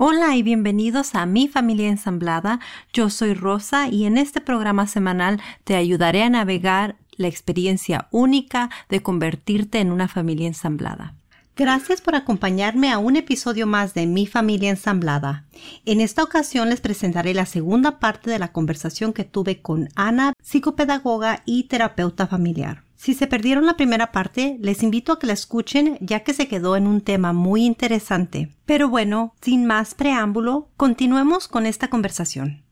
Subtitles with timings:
[0.00, 2.60] Hola y bienvenidos a Mi Familia Ensamblada.
[2.92, 8.70] Yo soy Rosa y en este programa semanal te ayudaré a navegar la experiencia única
[8.88, 11.14] de convertirte en una familia ensamblada.
[11.56, 15.46] Gracias por acompañarme a un episodio más de Mi Familia Ensamblada.
[15.84, 20.32] En esta ocasión les presentaré la segunda parte de la conversación que tuve con Ana,
[20.40, 22.84] psicopedagoga y terapeuta familiar.
[22.98, 26.48] Si se perdieron la primera parte, les invito a que la escuchen ya que se
[26.48, 28.56] quedó en un tema muy interesante.
[28.66, 32.64] Pero bueno, sin más preámbulo, continuemos con esta conversación.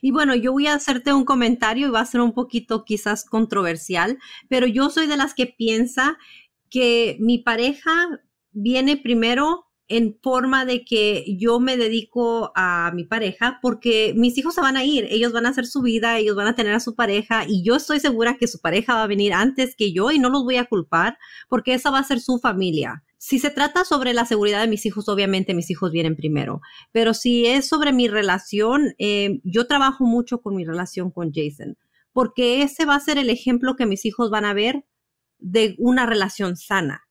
[0.00, 3.24] Y bueno, yo voy a hacerte un comentario y va a ser un poquito quizás
[3.24, 4.16] controversial,
[4.48, 6.16] pero yo soy de las que piensa
[6.70, 7.90] que mi pareja
[8.52, 14.54] viene primero en forma de que yo me dedico a mi pareja porque mis hijos
[14.54, 16.80] se van a ir, ellos van a hacer su vida, ellos van a tener a
[16.80, 20.10] su pareja y yo estoy segura que su pareja va a venir antes que yo
[20.10, 23.04] y no los voy a culpar porque esa va a ser su familia.
[23.18, 26.60] Si se trata sobre la seguridad de mis hijos, obviamente mis hijos vienen primero,
[26.92, 31.76] pero si es sobre mi relación, eh, yo trabajo mucho con mi relación con Jason
[32.12, 34.86] porque ese va a ser el ejemplo que mis hijos van a ver
[35.38, 37.05] de una relación sana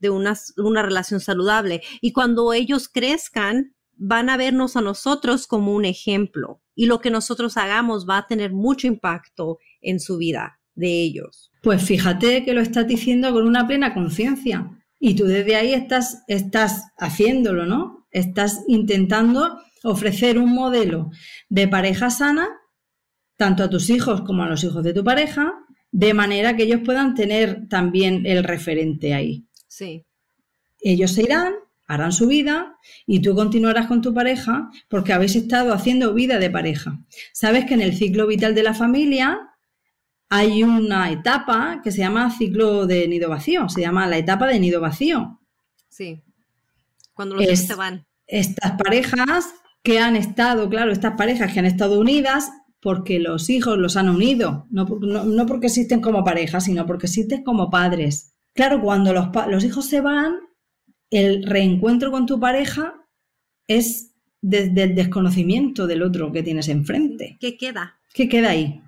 [0.00, 0.34] de una,
[0.82, 1.82] relación saludable.
[2.00, 7.10] Y cuando ellos crezcan, van a vernos a nosotros como un ejemplo y lo que
[7.10, 11.52] nosotros hagamos va a tener mucho impacto en su vida de ellos.
[11.62, 16.22] Pues fíjate que lo estás diciendo con una plena conciencia y tú desde ahí estás,
[16.28, 18.06] estás haciéndolo, ¿no?
[18.10, 21.10] Estás intentando ofrecer un modelo
[21.48, 22.48] de pareja sana,
[23.36, 25.52] tanto a tus hijos como a los hijos de tu pareja,
[25.92, 29.46] de manera que ellos puedan tener también el referente ahí.
[29.80, 30.04] Sí.
[30.82, 31.54] Ellos se irán,
[31.86, 32.76] harán su vida
[33.06, 36.98] y tú continuarás con tu pareja porque habéis estado haciendo vida de pareja.
[37.32, 39.38] Sabes que en el ciclo vital de la familia
[40.28, 44.60] hay una etapa que se llama ciclo de nido vacío, se llama la etapa de
[44.60, 45.40] nido vacío.
[45.88, 46.22] Sí,
[47.14, 48.06] cuando los se van.
[48.26, 49.46] Estas parejas
[49.82, 54.10] que han estado, claro, estas parejas que han estado unidas porque los hijos los han
[54.10, 58.34] unido, no, no porque existen como pareja, sino porque existen como padres.
[58.54, 60.38] Claro, cuando los, hijos se van,
[61.10, 63.06] el reencuentro con tu pareja
[63.66, 64.12] es
[64.42, 67.36] desde el desconocimiento del otro que tienes enfrente.
[67.40, 68.00] ¿Qué queda?
[68.12, 68.82] ¿Qué queda ahí?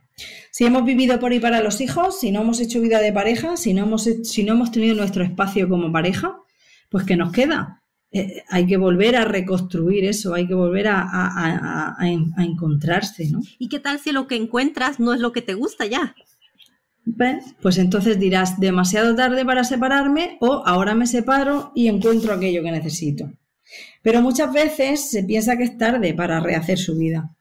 [0.50, 3.56] Si hemos vivido por y para los hijos, si no hemos hecho vida de pareja,
[3.56, 6.36] si no hemos, si no hemos tenido nuestro espacio como pareja,
[6.90, 7.82] pues ¿qué nos queda?
[8.10, 13.40] Eh, hay que volver a reconstruir eso, hay que volver a, a, encontrarse, ¿no?
[13.58, 16.14] ¿Y qué tal si lo que encuentras no es lo que te gusta ya?
[17.60, 22.70] Pues entonces dirás demasiado tarde para separarme o ahora me separo y encuentro aquello que
[22.70, 23.32] necesito.
[24.02, 27.34] Pero muchas veces se piensa que es tarde para rehacer su vida.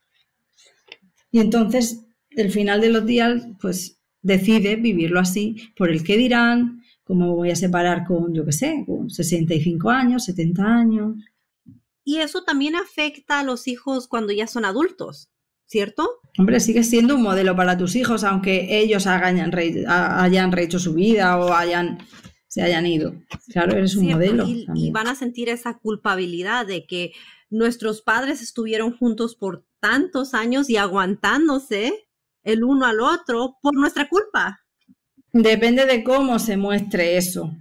[1.32, 2.02] Y entonces,
[2.32, 7.52] el final de los días, pues decide vivirlo así, por el que dirán, cómo voy
[7.52, 11.16] a separar con, yo qué sé, con 65 años, 70 años.
[12.04, 15.32] Y eso también afecta a los hijos cuando ya son adultos.
[15.72, 16.20] ¿cierto?
[16.38, 19.54] Hombre, sigue siendo un modelo para tus hijos, aunque ellos hayan,
[19.88, 21.98] hayan rehecho su vida o hayan,
[22.48, 23.14] se hayan ido.
[23.52, 24.46] Claro, eres un modelo.
[24.48, 27.12] Y, van a sentir esa culpabilidad de que
[27.50, 32.08] nuestros padres estuvieron juntos por tantos años y aguantándose
[32.44, 34.62] el uno al otro por nuestra culpa.
[35.34, 37.56] Depende de cómo se muestre eso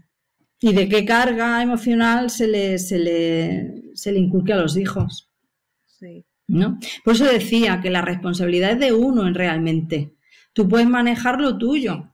[0.60, 5.28] y de qué carga emocional se le, se le, se le inculque a los hijos.
[5.86, 6.24] Sí.
[7.04, 10.14] Por eso decía que la responsabilidad es de uno en realmente.
[10.52, 12.10] Tú puedes manejar lo tuyo,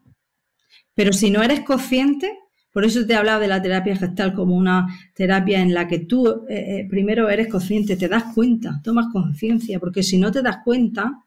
[0.95, 2.39] pero si no eres consciente,
[2.73, 6.45] por eso te hablaba de la terapia gestal como una terapia en la que tú
[6.49, 10.59] eh, eh, primero eres consciente, te das cuenta, tomas conciencia, porque si no te das
[10.63, 11.25] cuenta,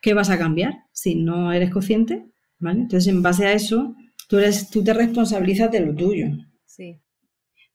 [0.00, 2.26] ¿qué vas a cambiar si no eres consciente?
[2.60, 2.82] ¿Vale?
[2.82, 3.96] Entonces, en base a eso,
[4.28, 6.26] tú, eres, tú te responsabilizas de lo tuyo.
[6.64, 7.00] Sí.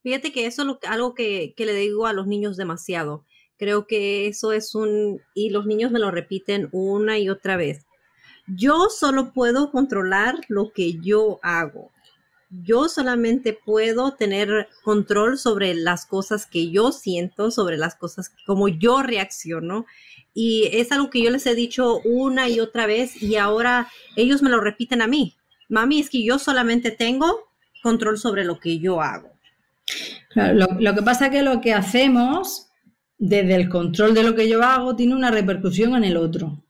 [0.01, 3.25] Fíjate que eso es algo que, que le digo a los niños demasiado.
[3.57, 7.85] Creo que eso es un, y los niños me lo repiten una y otra vez.
[8.47, 11.91] Yo solo puedo controlar lo que yo hago.
[12.49, 18.67] Yo solamente puedo tener control sobre las cosas que yo siento, sobre las cosas como
[18.67, 19.85] yo reacciono.
[20.33, 24.41] Y es algo que yo les he dicho una y otra vez y ahora ellos
[24.41, 25.35] me lo repiten a mí.
[25.69, 27.49] Mami, es que yo solamente tengo
[27.81, 29.31] control sobre lo que yo hago.
[30.35, 32.67] lo, lo que pasa es que lo que hacemos
[33.17, 36.63] desde el control de lo que yo hago tiene una repercusión en el otro.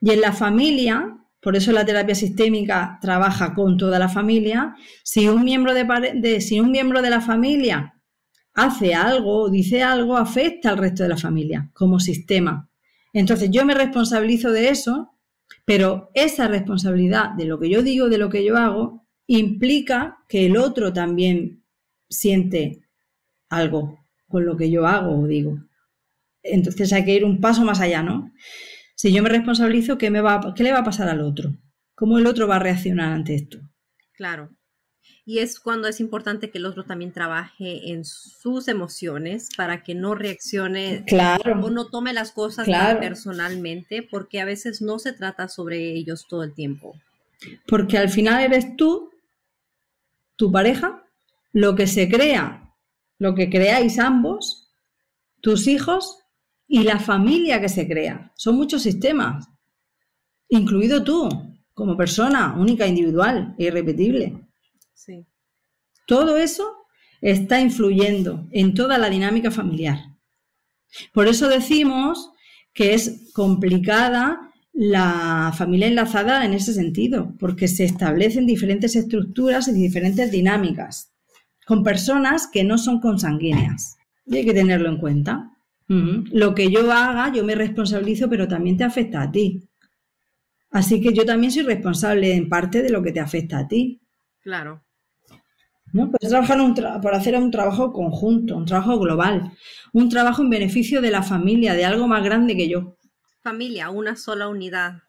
[0.00, 4.74] Y en la familia, por eso la terapia sistémica trabaja con toda la familia,
[5.04, 7.94] si un miembro de, si un miembro de la familia
[8.54, 12.68] hace algo o dice algo, afecta al resto de la familia como sistema.
[13.12, 15.16] Entonces yo me responsabilizo de eso,
[15.64, 20.46] pero esa responsabilidad de lo que yo digo, de lo que yo hago, implica que
[20.46, 21.64] el otro también
[22.08, 22.82] siente
[23.48, 23.99] algo
[24.30, 25.58] con lo que yo hago o digo.
[26.42, 28.32] Entonces hay que ir un paso más allá, ¿no?
[28.94, 31.52] Si yo me responsabilizo, ¿qué, me va, ¿qué le va a pasar al otro?
[31.94, 33.58] ¿Cómo el otro va a reaccionar ante esto?
[34.14, 34.50] Claro.
[35.26, 39.94] Y es cuando es importante que el otro también trabaje en sus emociones para que
[39.94, 41.60] no reaccione claro.
[41.60, 42.66] o no tome las cosas
[42.98, 46.96] personalmente, porque a veces no se trata sobre ellos todo el tiempo.
[47.66, 49.10] Porque al final eres tú,
[50.36, 51.04] tu pareja,
[51.52, 52.69] lo que se crea,
[53.20, 54.72] lo que creáis ambos,
[55.42, 56.18] tus hijos
[56.66, 58.32] y la familia que se crea.
[58.34, 59.46] Son muchos sistemas,
[60.48, 61.28] incluido tú,
[61.74, 64.48] como persona única, individual e irrepetible.
[64.94, 65.26] Sí.
[66.06, 66.64] Todo eso
[67.20, 69.98] está influyendo en toda la dinámica familiar.
[71.12, 72.30] Por eso decimos
[72.72, 79.72] que es complicada la familia enlazada en ese sentido, porque se establecen diferentes estructuras y
[79.72, 81.09] diferentes dinámicas
[81.66, 83.96] con personas que no son consanguíneas.
[84.26, 85.50] Y hay que tenerlo en cuenta.
[85.88, 89.68] Lo que yo haga, yo me responsabilizo, pero también te afecta a ti.
[90.70, 94.00] Así que yo también soy responsable en parte de lo que te afecta a ti.
[94.40, 94.84] Claro.
[95.92, 96.10] ¿no?
[96.10, 96.58] Pues trabajar
[97.02, 99.52] por hacer un trabajo conjunto, un trabajo global,
[99.92, 102.96] un trabajo en beneficio de la familia, de algo más grande que yo.
[103.42, 105.02] Familia, una sola unidad.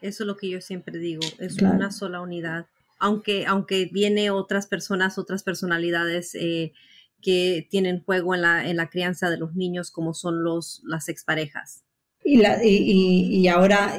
[0.00, 2.66] Eso es lo que yo siempre digo, es una sola unidad.
[3.02, 6.72] Aunque, aunque viene otras personas, otras personalidades eh,
[7.20, 11.08] que tienen juego en la, en la crianza de los niños, como son los, las
[11.08, 11.82] exparejas.
[12.24, 13.98] Y, la, y, y, ahora,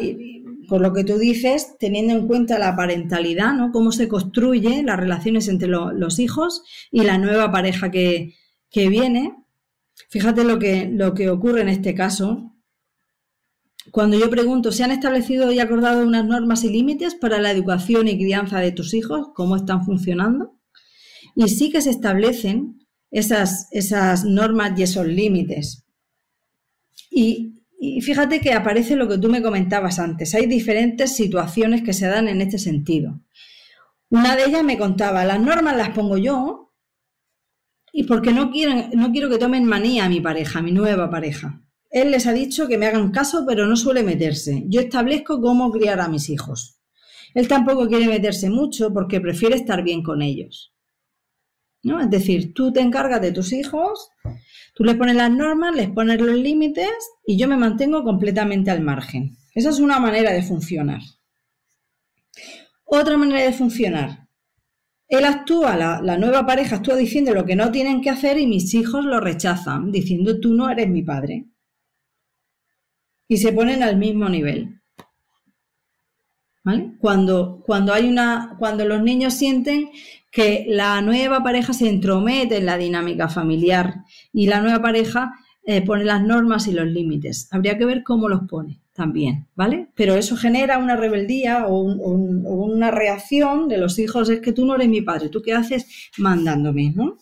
[0.70, 3.74] por lo que tú dices, teniendo en cuenta la parentalidad, ¿no?
[3.74, 8.36] Cómo se construye las relaciones entre los hijos y la nueva pareja que,
[8.72, 9.36] que viene.
[10.10, 12.53] Fíjate lo que, lo que ocurre en este caso.
[13.92, 18.08] Cuando yo pregunto, ¿se han establecido y acordado unas normas y límites para la educación
[18.08, 19.28] y crianza de tus hijos?
[19.36, 20.58] ¿Cómo están funcionando?
[21.36, 25.86] Y sí que se establecen esas, esas normas y esos límites.
[27.10, 27.60] Y,
[28.02, 30.34] fíjate que aparece lo que tú me comentabas antes.
[30.34, 33.22] Hay diferentes situaciones que se dan en este sentido.
[34.10, 36.74] Una de ellas me contaba, las normas las pongo yo
[37.92, 38.52] y porque no,
[38.94, 41.62] no quiero que tomen manía a mi pareja, a mi nueva pareja.
[41.94, 44.66] Él les ha dicho que me hagan caso, pero no suele meterse.
[44.68, 46.82] Yo establezco cómo criar a mis hijos.
[47.34, 50.74] Él tampoco quiere meterse mucho porque prefiere estar bien con ellos.
[51.84, 52.02] ¿No?
[52.02, 54.10] Es decir, tú te encargas de tus hijos
[54.76, 56.90] Tú les pones las normas, les pones los límites
[57.26, 59.38] y yo me mantengo completamente al margen.
[59.54, 61.02] Esa es una manera de funcionar.
[62.84, 64.28] Otra manera de funcionar.
[65.08, 68.74] Él actúa, la, nueva pareja actúa diciendo lo que no tienen que hacer y mis
[68.74, 71.46] hijos lo rechazan, diciendo tú no eres mi padre.
[73.28, 74.82] Y se ponen al mismo nivel.
[77.00, 79.90] Cuando, cuando, hay una, cuando los niños sienten
[80.32, 85.34] que la nueva pareja se entromete en la dinámica familiar y la nueva pareja
[85.66, 87.50] eh, pone las normas y los límites.
[87.52, 89.90] Habría que ver cómo los pone también, ¿vale?
[89.96, 94.76] Pero eso genera una rebeldía o, una reacción de los hijos, es que tú no
[94.76, 97.18] eres mi padre, tú qué haces mandándome, ¿no?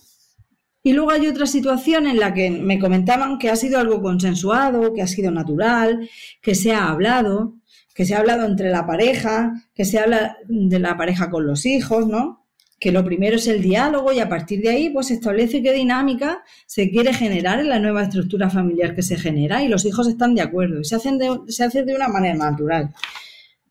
[0.83, 4.93] Y luego hay otra situación en la que me comentaban que ha sido algo consensuado,
[4.93, 6.09] que ha sido natural,
[6.41, 7.55] que se ha hablado,
[7.93, 11.65] que se ha hablado entre la pareja, que se habla de la pareja con los
[11.65, 12.47] hijos, ¿no?
[12.79, 15.71] Que lo primero es el diálogo y a partir de ahí pues se establece qué
[15.71, 20.07] dinámica se quiere generar en la nueva estructura familiar que se genera y los hijos
[20.07, 22.91] están de acuerdo y se, hacen se hace de una manera natural.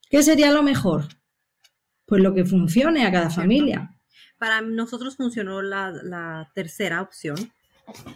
[0.09, 1.09] ¿Qué sería lo mejor?
[2.07, 3.97] Pues lo que funcione a cada familia.
[4.41, 7.37] Para nosotros funcionó la, tercera opción.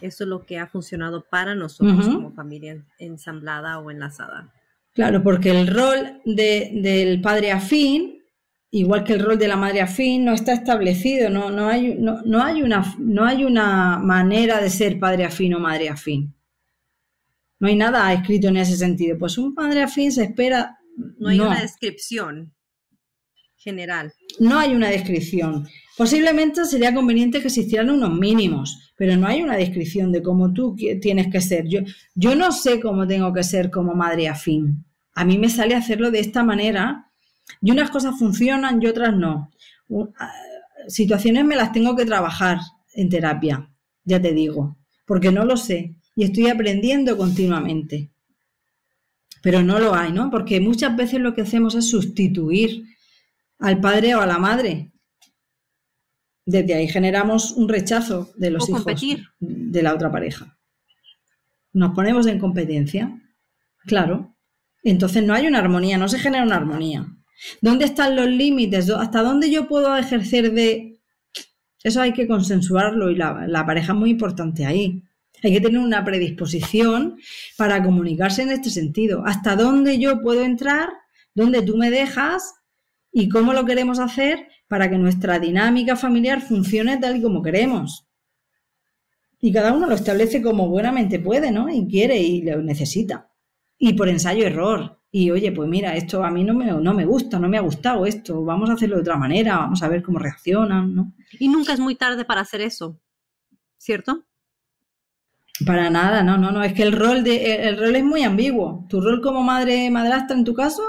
[0.01, 4.51] Eso es lo que ha funcionado para nosotros como familia ensamblada o enlazada.
[4.93, 8.23] Claro, porque el rol del padre afín,
[8.71, 12.41] igual que el rol de la madre afín, no está establecido, no, no, hay, no,
[12.41, 16.33] hay, una, no hay una manera de ser padre afín o madre afín.
[17.59, 19.15] No hay nada escrito en ese sentido.
[19.19, 20.79] Pues un padre afín se espera.
[21.19, 22.55] No hay una descripción
[23.57, 24.11] general.
[24.39, 25.67] No hay una descripción.
[25.97, 30.75] Posiblemente sería conveniente que existieran unos mínimos, pero no hay una descripción de cómo tú
[31.01, 31.67] tienes que ser.
[31.67, 31.81] Yo,
[32.15, 34.85] yo no sé cómo tengo que ser como madre afín
[35.15, 37.09] a mí me sale hacerlo de esta manera
[37.61, 39.49] y unas cosas funcionan y otras no.
[40.87, 42.59] Situaciones me las tengo que trabajar
[42.93, 43.69] en terapia,
[44.03, 48.11] ya te digo, porque no lo sé y estoy aprendiendo continuamente.
[49.41, 50.29] Pero no lo hay, ¿no?
[50.29, 52.83] Porque muchas veces lo que hacemos es sustituir
[53.59, 54.91] al padre o a la madre.
[56.45, 58.85] Desde ahí generamos un rechazo de los hijos
[59.39, 60.57] de la otra pareja.
[61.73, 63.19] Nos ponemos en competencia,
[63.85, 64.35] claro.
[64.83, 67.07] Entonces no hay una armonía, no se genera una armonía.
[67.61, 68.89] ¿Dónde están los límites?
[68.89, 70.99] ¿Hasta dónde yo puedo ejercer de...
[71.83, 75.03] Eso hay que consensuarlo y la, pareja es muy importante ahí.
[75.43, 77.17] Hay que tener una predisposición
[77.57, 79.23] para comunicarse en este sentido.
[79.25, 80.89] ¿Hasta dónde yo puedo entrar?
[81.33, 82.55] ¿Dónde tú me dejas?
[83.11, 88.05] ¿Y cómo lo queremos hacer para que nuestra dinámica familiar funcione tal y como queremos?
[89.39, 91.69] Y cada uno lo establece como buenamente puede, ¿no?
[91.69, 93.31] Y quiere y lo necesita.
[93.77, 94.99] Y por ensayo-error.
[95.09, 97.61] Y oye, pues mira, esto a mí no me, no me gusta, no me ha
[97.61, 101.13] gustado esto, vamos a hacerlo de otra manera, vamos a ver cómo reaccionan, ¿no?
[101.39, 102.99] Y nunca es muy tarde para hacer eso,
[103.77, 104.25] ¿cierto?
[105.65, 108.85] Para nada, no, no, no, es que el rol, de, el rol es muy ambiguo.
[108.89, 110.83] Tu rol como madre madrastra en tu caso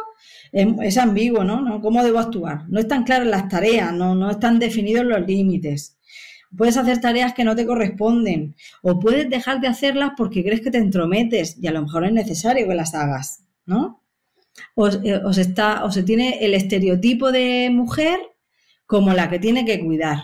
[0.53, 1.61] es, ambiguo, ¿no?
[1.61, 1.81] ¿no?
[1.81, 2.65] ¿Cómo debo actuar?
[2.69, 5.99] No están claras las tareas, no, no están definidos los límites.
[6.57, 10.71] Puedes hacer tareas que no te corresponden o puedes dejar de hacerlas porque crees que
[10.71, 14.03] te entrometes y a lo mejor es necesario que las hagas, ¿no?
[14.75, 18.19] O, eh, está, o se tiene el estereotipo de mujer
[18.87, 20.19] como la que tiene que cuidar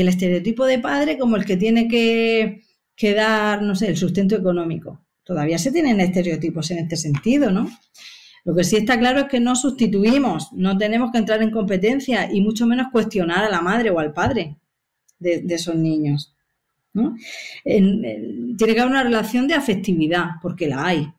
[0.00, 2.60] el estereotipo de padre como el que tiene que,
[2.94, 5.06] que dar, no sé, el sustento económico.
[5.24, 7.70] Todavía se tienen estereotipos en este sentido, ¿no?
[8.46, 12.32] Lo que sí está claro es que no sustituimos, no tenemos que entrar en competencia
[12.32, 14.56] y mucho menos cuestionar a la madre o al padre
[15.18, 16.32] de, esos niños.
[17.64, 21.12] tiene que haber una relación de afectividad, porque la hay.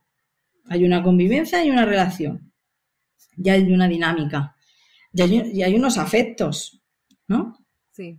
[0.70, 2.50] Hay una convivencia y una relación.
[3.36, 4.56] Ya hay una dinámica.
[5.12, 6.82] Ya hay, hay unos afectos,
[7.28, 7.58] ¿no?
[7.92, 8.18] Sí.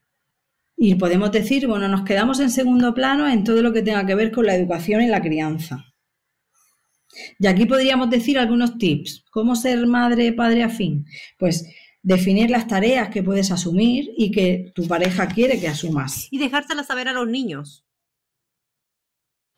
[0.76, 4.14] Y podemos decir, bueno, nos quedamos en segundo plano en todo lo que tenga que
[4.14, 5.87] ver con la educación y la crianza.
[7.38, 9.24] Y aquí podríamos decir algunos tips.
[9.30, 11.06] ¿Cómo ser madre, padre afín?
[11.38, 11.64] Pues
[12.02, 16.28] definir las tareas que puedes asumir y que tu pareja quiere que asumas.
[16.30, 17.84] Y dejárselas saber a los niños.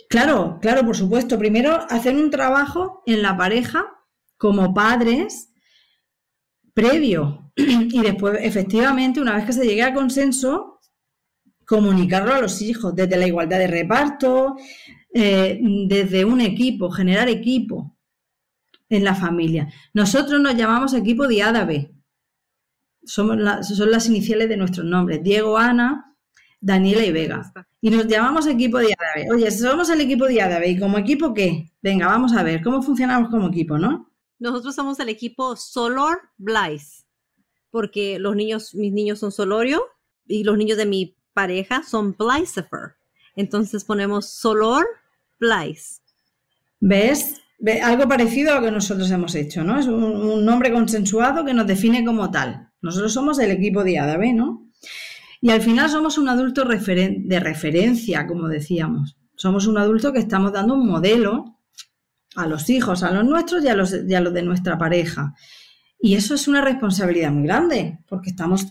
[0.08, 1.38] Claro, claro, por supuesto.
[1.38, 3.86] Primero, hacer un trabajo en la pareja
[4.36, 5.52] como padres
[6.74, 10.80] previo y después, efectivamente, una vez que se llegue a consenso,
[11.64, 14.56] comunicarlo a los hijos desde la igualdad de reparto,
[15.12, 17.96] eh, desde un equipo, generar equipo
[18.88, 19.72] en la familia.
[19.94, 21.92] Nosotros nos llamamos equipo Diádabe
[23.04, 23.36] somos
[23.66, 26.16] son las iniciales de nuestros nombres, Diego, Ana,
[26.60, 27.52] Daniela y Vega.
[27.80, 29.28] Y nos llamamos equipo Diádabe.
[29.32, 31.72] Oye, somos el equipo Diádabe, ¿y como equipo qué?
[31.82, 34.10] Venga, vamos a ver, ¿cómo funcionamos como equipo, no?
[34.38, 37.06] Nosotros somos el equipo Solor Blaise,
[37.70, 39.82] porque los niños, mis niños son Solorio
[40.26, 42.96] y los niños de mi pareja son Blaisefer.
[43.36, 44.86] Entonces ponemos Solor
[46.78, 47.40] ¿Ves?
[47.82, 49.78] Algo parecido a lo que nosotros hemos hecho, ¿no?
[49.78, 52.70] Es un nombre consensuado que nos define como tal.
[52.80, 54.70] Nosotros somos el equipo de ADAB, ¿no?
[55.40, 59.16] Y al final somos un adulto de referencia, como decíamos.
[59.36, 61.58] Somos un adulto que estamos dando un modelo
[62.36, 65.34] a los hijos, a los nuestros y a los, de nuestra pareja.
[65.98, 68.66] Y eso es una responsabilidad muy grande, porque estamos,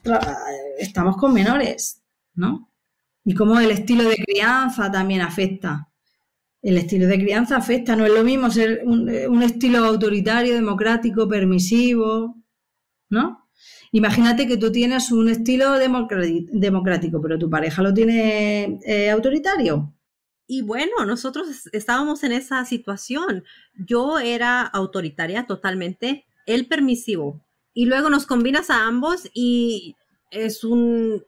[0.78, 2.02] estamos con menores,
[2.36, 2.72] ¿no?
[3.24, 5.89] Y cómo el estilo de crianza también afecta.
[6.62, 11.28] El estilo de crianza afecta, no es lo mismo ser un, un estilo autoritario, democrático,
[11.28, 12.36] permisivo,
[13.10, 13.50] ¿no?
[13.92, 19.94] Imagínate que tú tienes un estilo democrático, pero tu pareja lo tiene eh, autoritario.
[20.48, 23.44] Y bueno, nosotros estábamos en esa situación.
[23.74, 27.44] Yo era autoritaria totalmente, él permisivo.
[27.74, 29.96] Y luego nos combinas a ambos y
[30.32, 31.24] es un,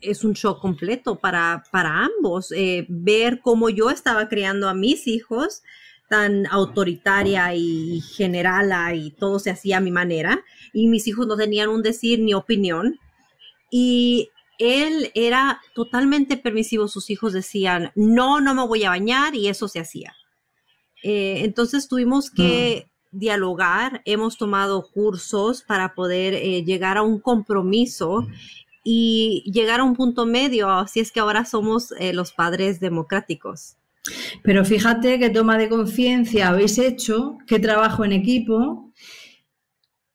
[0.00, 2.52] es un shock completo para, para ambos.
[2.52, 5.62] Eh, ver cómo yo estaba criando a mis hijos
[6.08, 11.36] tan autoritaria y generala y todo se hacía a mi manera y mis hijos no
[11.36, 12.98] tenían un decir ni opinión
[13.70, 19.48] y él era totalmente permisivo, sus hijos decían, no, no me voy a bañar y
[19.48, 20.14] eso se hacía.
[21.02, 23.18] Eh, entonces tuvimos que mm.
[23.18, 28.26] dialogar, hemos tomado cursos para poder eh, llegar a un compromiso
[28.88, 33.78] y llegar a un punto medio, así es que ahora somos eh, los padres democráticos.
[34.44, 38.92] Pero fíjate qué toma de conciencia habéis hecho, qué trabajo en equipo,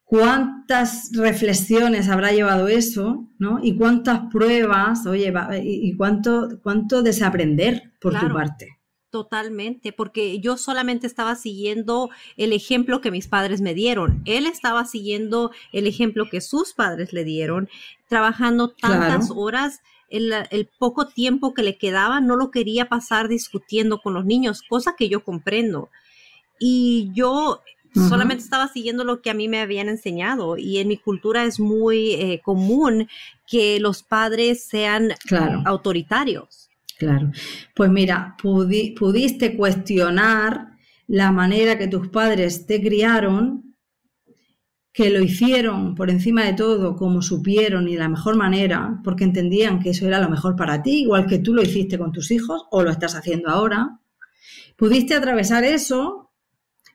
[0.06, 3.60] cuántas reflexiones habrá llevado eso, ¿no?
[3.62, 8.80] Y cuántas pruebas, oye, y cuánto, cuánto desaprender por tu parte.
[9.12, 14.22] Totalmente, porque yo solamente estaba siguiendo el ejemplo que mis padres me dieron.
[14.24, 17.68] Él estaba siguiendo el ejemplo que sus padres le dieron,
[18.08, 24.14] trabajando tantas horas el, poco tiempo que le quedaba no lo quería pasar discutiendo con
[24.14, 25.90] los niños, cosa que yo comprendo.
[26.58, 27.62] Y yo
[27.94, 31.60] solamente estaba siguiendo lo que a mí me habían enseñado y en mi cultura es
[31.60, 33.10] muy eh, común
[33.46, 35.10] que los padres sean
[35.66, 36.71] autoritarios.
[37.02, 37.32] Claro.
[37.74, 40.78] Pues mira, pudiste cuestionar
[41.08, 43.74] la manera que tus padres te criaron
[44.94, 49.24] que lo hicieron por encima de todo como supieron y de la mejor manera, porque
[49.24, 52.30] entendían que eso era lo mejor para ti, igual que tú lo hiciste con tus
[52.30, 54.00] hijos o lo estás haciendo ahora,
[54.76, 56.32] pudiste atravesar eso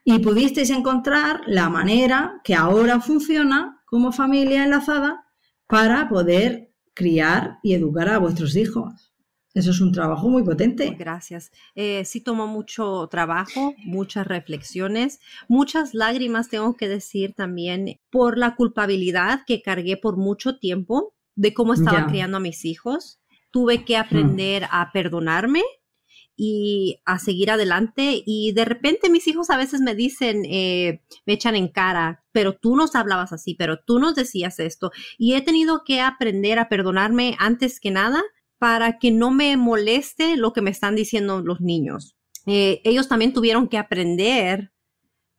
[0.05, 5.25] y pudisteis encontrar la manera que ahora funciona como familia enlazada
[5.67, 9.16] para poder criar y educar a vuestros hijos.
[9.57, 10.95] Eso es un trabajo muy potente.
[10.99, 11.51] Gracias.
[11.73, 18.55] Eh, sí tomó mucho trabajo, muchas reflexiones, muchas lágrimas, tengo que decir también, por la
[18.55, 23.19] culpabilidad que cargué por mucho tiempo de cómo estaba criando a mis hijos.
[23.49, 25.63] Tuve que aprender a perdonarme
[26.35, 28.21] y a seguir adelante.
[28.27, 32.53] Y de repente mis hijos a veces me dicen, eh, me echan en cara, pero
[32.53, 34.91] tú nos hablabas así, pero tú nos decías esto.
[35.17, 38.23] Y he tenido que aprender a perdonarme antes que nada
[38.57, 42.15] para que no me moleste lo que me están diciendo los niños.
[42.45, 44.71] Eh, ellos también tuvieron que aprender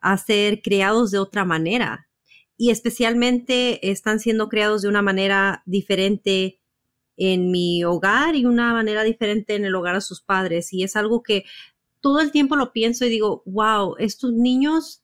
[0.01, 2.09] a ser criados de otra manera
[2.57, 6.61] y especialmente están siendo criados de una manera diferente
[7.17, 10.73] en mi hogar y una manera diferente en el hogar de sus padres.
[10.73, 11.45] Y es algo que
[12.01, 15.03] todo el tiempo lo pienso y digo, wow, estos niños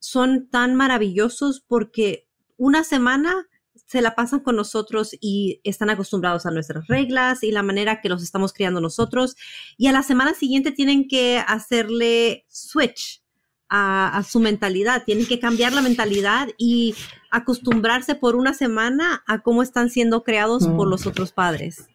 [0.00, 3.46] son tan maravillosos porque una semana
[3.86, 8.08] se la pasan con nosotros y están acostumbrados a nuestras reglas y la manera que
[8.08, 9.36] los estamos criando nosotros.
[9.76, 13.22] Y a la semana siguiente tienen que hacerle switch
[13.68, 16.94] a, su mentalidad, tienen que cambiar la mentalidad y
[17.30, 20.90] acostumbrarse por una semana a cómo están siendo creados por mm.
[20.90, 21.88] los otros padres.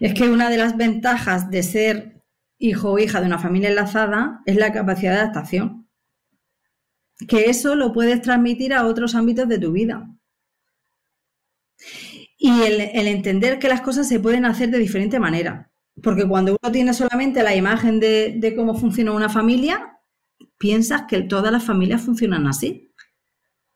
[0.00, 2.22] Es que una de las ventajas de ser
[2.58, 5.88] hijo o hija de una familia enlazada es la capacidad de adaptación.
[7.26, 10.06] Que eso lo puedes transmitir a otros ámbitos de tu vida.
[12.40, 15.72] Y el, entender que las cosas se pueden hacer de diferente manera.
[16.02, 19.98] Porque cuando uno tiene solamente la imagen de, cómo funciona una familia,
[20.56, 22.92] piensas que todas las familias funcionan así.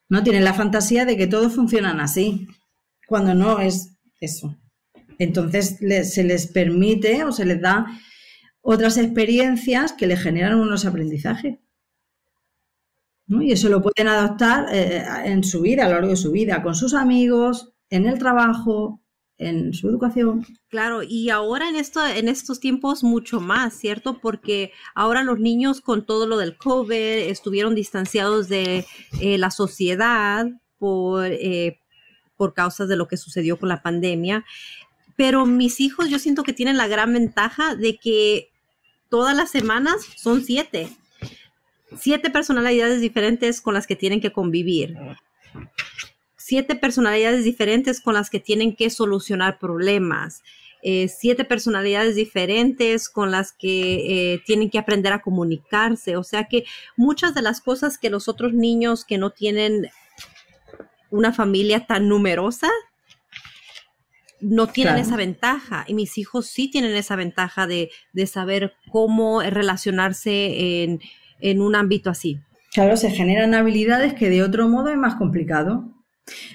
[0.09, 2.47] No tienen la fantasía de que todos funcionan así,
[3.09, 4.57] cuando no es eso.
[5.19, 5.79] Entonces
[6.13, 7.87] se les permite o se les da
[8.61, 11.59] otras experiencias que les generan unos aprendizajes.
[13.27, 16.63] Y eso lo pueden adoptar eh, en su vida, a lo largo de su vida,
[16.63, 19.03] con sus amigos, en el trabajo,
[19.37, 20.47] en su educación.
[20.69, 24.19] Claro, y ahora en, esto, en estos tiempos mucho más, ¿cierto?
[24.19, 28.87] Porque ahora los niños con todo lo del COVID estuvieron distanciados de
[29.21, 30.47] eh, la sociedad
[30.79, 31.81] por, eh,
[32.39, 34.47] por causas de lo que sucedió con la pandemia.
[35.15, 38.49] Pero mis hijos yo siento que tienen la gran ventaja de que
[39.11, 40.89] todas las semanas son siete.
[41.99, 44.97] Siete personalidades diferentes con las que tienen que convivir
[46.53, 50.43] siete personalidades diferentes con las que tienen que solucionar problemas,
[50.83, 56.19] eh, siete personalidades diferentes con las que eh, tienen que aprender a comunicarse.
[56.19, 59.89] O sea que muchas de las cosas que los otros niños que no tienen
[61.09, 62.69] una familia tan numerosa,
[64.43, 67.89] no tienen esa ventaja y mis hijos sí tienen esa ventaja de,
[68.27, 71.01] saber cómo relacionarse en,
[71.41, 72.41] en un ámbito así.
[72.75, 75.89] Claro, se generan habilidades que de otro modo es más complicado.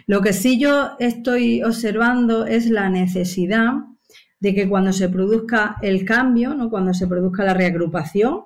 [0.05, 3.73] Lo que sí yo estoy observando es la necesidad
[4.39, 6.69] de que cuando se produzca el cambio, ¿no?
[6.69, 8.45] cuando se produzca la reagrupación,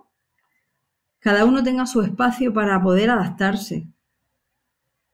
[1.20, 3.88] cada uno tenga su espacio para poder adaptarse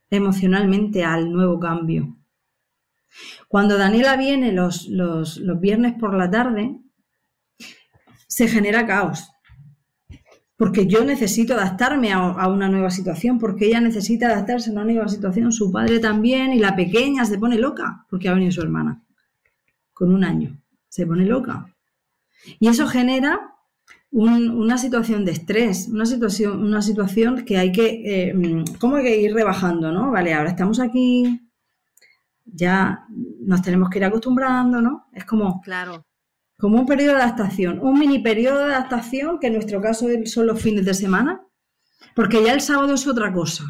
[0.10, 2.15] emocionalmente al nuevo cambio.
[3.48, 6.80] Cuando Daniela viene los, los viernes por la tarde,
[8.28, 9.32] se genera caos
[10.58, 15.08] porque yo necesito adaptarme a, una nueva situación, porque ella necesita adaptarse a una nueva
[15.08, 19.04] situación, su padre también, y la pequeña se pone loca, porque ha venido su hermana,
[19.93, 21.67] con un año, se pone loca.
[22.60, 23.54] Y eso genera
[24.10, 29.22] una situación de estrés, una situación, una situación que hay que, eh, ¿cómo hay que
[29.22, 30.10] ir rebajando, no?
[30.10, 31.39] Vale, ahora estamos aquí,
[32.46, 33.06] ya
[33.41, 35.08] nos tenemos que ir acostumbrando, ¿no?
[35.13, 35.62] Es como...
[35.62, 36.07] Claro
[36.58, 40.48] como un periodo de adaptación, un mini periodo de adaptación, que en nuestro caso son
[40.48, 41.46] los fines de semana,
[42.15, 43.63] porque ya el sábado es otra cosa.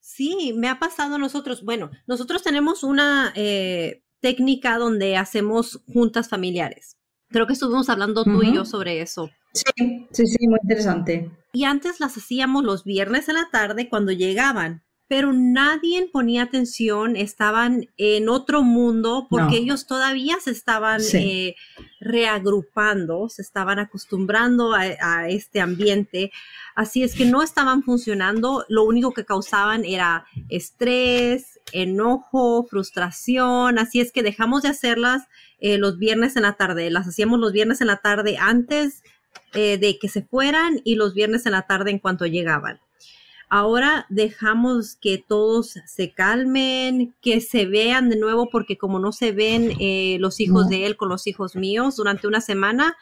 [0.00, 1.64] Sí, me ha pasado a nosotros.
[1.64, 6.98] Bueno, nosotros tenemos una eh, técnica donde hacemos juntas familiares.
[7.30, 9.28] Creo que estuvimos hablando tú y yo sobre eso.
[9.52, 11.32] Sí, sí, sí, muy interesante.
[11.52, 17.16] Y antes las hacíamos los viernes en la tarde cuando llegaban pero nadie ponía atención,
[17.16, 21.56] estaban en otro mundo porque ellos todavía se estaban eh,
[22.00, 26.32] reagrupando, se estaban acostumbrando a, este ambiente,
[26.74, 34.00] así es que no estaban funcionando, lo único que causaban era estrés, enojo, frustración, así
[34.00, 35.24] es que dejamos de hacerlas
[35.60, 39.02] eh, los viernes en la tarde, las hacíamos los viernes en la tarde antes
[39.52, 42.80] eh, de que se fueran y los viernes en la tarde en cuanto llegaban.
[43.54, 49.30] Ahora dejamos que todos se calmen, que se vean de nuevo, porque como no se
[49.30, 52.96] ven eh, los hijos de él con los hijos míos durante una semana,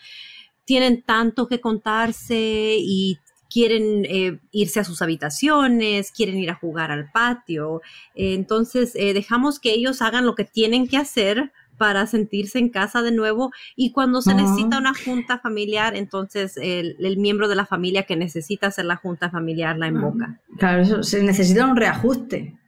[0.66, 6.90] tienen tanto que contarse y quieren eh, irse a sus habitaciones, quieren ir a jugar
[6.90, 7.80] al patio.
[8.14, 13.02] entonces, eh, dejamos que ellos hagan lo que tienen que hacer para sentirse en casa
[13.02, 18.04] de nuevo y cuando se necesita una junta familiar, entonces el, miembro de la familia
[18.04, 20.40] que necesita hacer la junta familiar la invoca.
[20.58, 22.58] Claro, eso, se necesita un reajuste,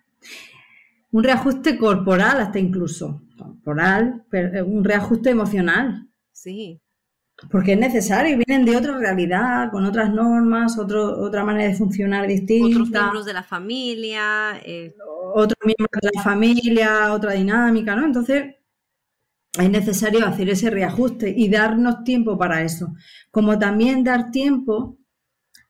[1.11, 6.09] un reajuste corporal hasta incluso, corporal, pero eh, un reajuste emocional.
[6.33, 6.81] Sí.
[7.51, 12.27] Porque es necesario, vienen de otra realidad, con otras normas, otro, otra manera de funcionar
[12.27, 12.79] distinta.
[12.79, 14.61] Otros miembros de la familia.
[14.65, 14.95] Eh.
[15.35, 18.07] Otros miembros de la familia, otra dinámica, ¿no?
[18.07, 18.55] Entonces,
[19.59, 22.95] es necesario hacer ese reajuste y darnos tiempo para eso.
[23.31, 24.99] Como también dar tiempo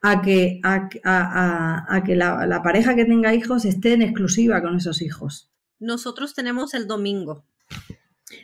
[0.01, 5.01] a que, a, que la, la, pareja que tenga hijos esté en exclusiva con esos
[5.01, 5.51] hijos.
[5.79, 7.45] Nosotros tenemos el domingo.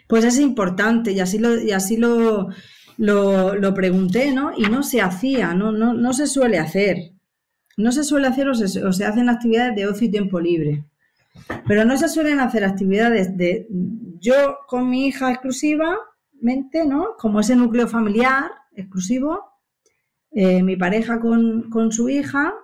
[0.08, 2.48] Pues es importante y así lo, y así lo,
[2.96, 4.52] lo, pregunté, ¿no?
[4.56, 7.12] Y no se hacía, no, no, no se suele hacer.
[7.76, 10.84] No se suele hacer o se, hacen actividades de ocio y tiempo libre.
[11.66, 13.66] Pero no se suelen hacer actividades de
[14.20, 17.16] yo con mi hija exclusivamente, ¿no?
[17.18, 19.44] Como ese núcleo familiar exclusivo,
[20.30, 22.54] eh, mi pareja con, con su hija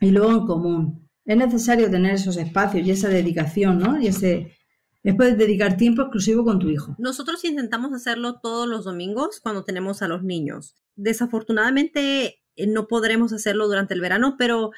[0.00, 1.08] y luego en común.
[1.24, 4.00] Es necesario tener esos espacios y esa dedicación, ¿no?
[4.00, 4.56] Y ese,
[5.06, 6.96] es poder dedicar tiempo exclusivo con tu hijo.
[6.98, 10.74] Nosotros intentamos hacerlo todos los domingos cuando tenemos a los niños.
[10.96, 14.72] Desafortunadamente eh, no podremos hacerlo durante el verano, pero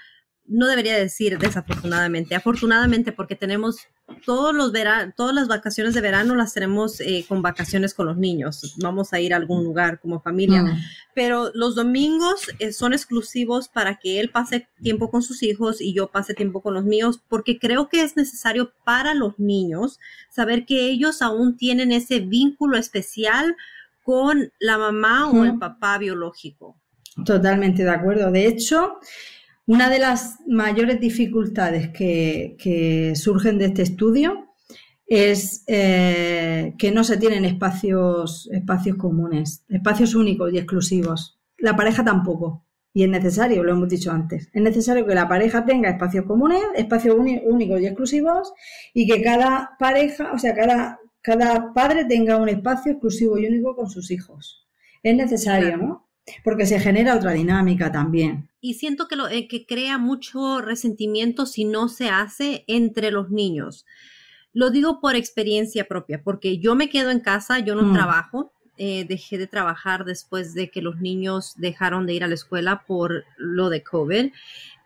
[0.49, 3.87] no debería decir desafortunadamente, afortunadamente porque tenemos
[4.25, 4.73] todos los
[5.15, 8.75] todas las vacaciones de verano las tenemos eh, con vacaciones con los niños.
[8.79, 10.79] Vamos a ir a algún lugar como familia, mm.
[11.15, 15.93] pero los domingos eh, son exclusivos para que él pase tiempo con sus hijos y
[15.93, 20.65] yo pase tiempo con los míos, porque creo que es necesario para los niños saber
[20.65, 23.55] que ellos aún tienen ese vínculo especial
[24.03, 26.77] con la mamá o el papá biológico.
[27.27, 28.31] Totalmente de acuerdo.
[28.31, 29.01] De hecho,
[29.69, 34.55] una de las mayores dificultades que, surgen de este estudio
[35.07, 41.39] es eh, que no se tienen espacios, espacios comunes, espacios únicos y exclusivos.
[41.59, 42.65] La pareja tampoco.
[42.95, 46.63] Y es necesario, lo hemos dicho antes, es necesario que la pareja tenga espacios comunes,
[46.75, 48.55] espacios únicos y exclusivos,
[48.95, 53.77] y que cada pareja, o sea, cada, cada padre tenga un espacio exclusivo y único
[53.77, 54.67] con sus hijos.
[55.03, 56.08] Es necesario, ¿no?
[56.45, 58.49] Porque se genera otra dinámica también.
[58.61, 63.31] Y siento que, lo, eh, que crea mucho resentimiento si no se hace entre los
[63.31, 63.87] niños.
[64.53, 67.95] Lo digo por experiencia propia, porque yo me quedo en casa, yo no mm.
[67.95, 72.35] trabajo, eh, dejé de trabajar después de que los niños dejaron de ir a la
[72.35, 74.33] escuela por lo de COVID.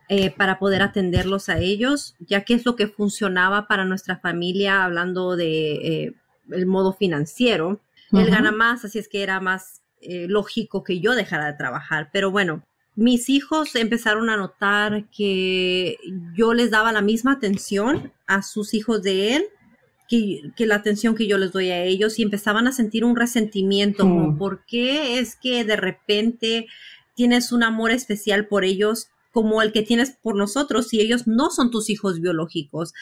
[0.09, 4.83] Eh, para poder atenderlos a ellos, ya que es lo que funcionaba para nuestra familia,
[4.83, 6.13] hablando de
[6.51, 7.79] el modo financiero.
[8.11, 12.09] Él gana más, así es que era más eh, lógico que yo dejara de trabajar.
[12.11, 12.63] Pero bueno,
[12.95, 15.97] mis hijos empezaron a notar que
[16.35, 19.45] yo les daba la misma atención a sus hijos de él
[20.55, 24.03] que, la atención que yo les doy a ellos y empezaban a sentir un resentimiento,
[24.03, 26.67] como, ¿por qué es que de repente
[27.15, 31.49] tienes un amor especial por ellos como el que tienes por nosotros si ellos no
[31.49, 32.93] son tus hijos biológicos?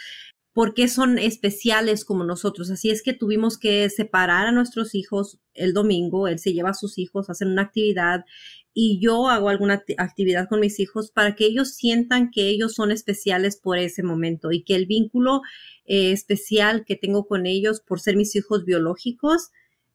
[0.54, 2.70] Por qué son especiales como nosotros.
[2.70, 6.74] Así es que tuvimos que separar a nuestros hijos el domingo, él se lleva a
[6.74, 8.26] sus hijos a hacer una actividad
[8.74, 12.92] y yo hago alguna actividad con mis hijos para que ellos sientan que ellos son
[12.92, 15.42] especiales por ese momento y que el vínculo
[15.86, 19.52] eh, especial que tengo con ellos por ser mis hijos biológicos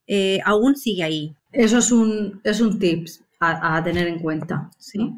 [0.06, 1.34] eh, aún sigue ahí.
[1.52, 4.70] Eso es un, es un tips a, tener en cuenta.
[4.78, 5.12] ¿sí?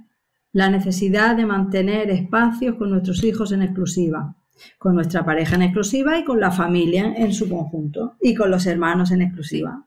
[0.53, 4.37] La necesidad de mantener espacios con nuestros hijos en exclusiva
[4.79, 8.66] con nuestra pareja en exclusiva y con la familia en su conjunto y con los
[8.66, 9.87] hermanos en exclusiva.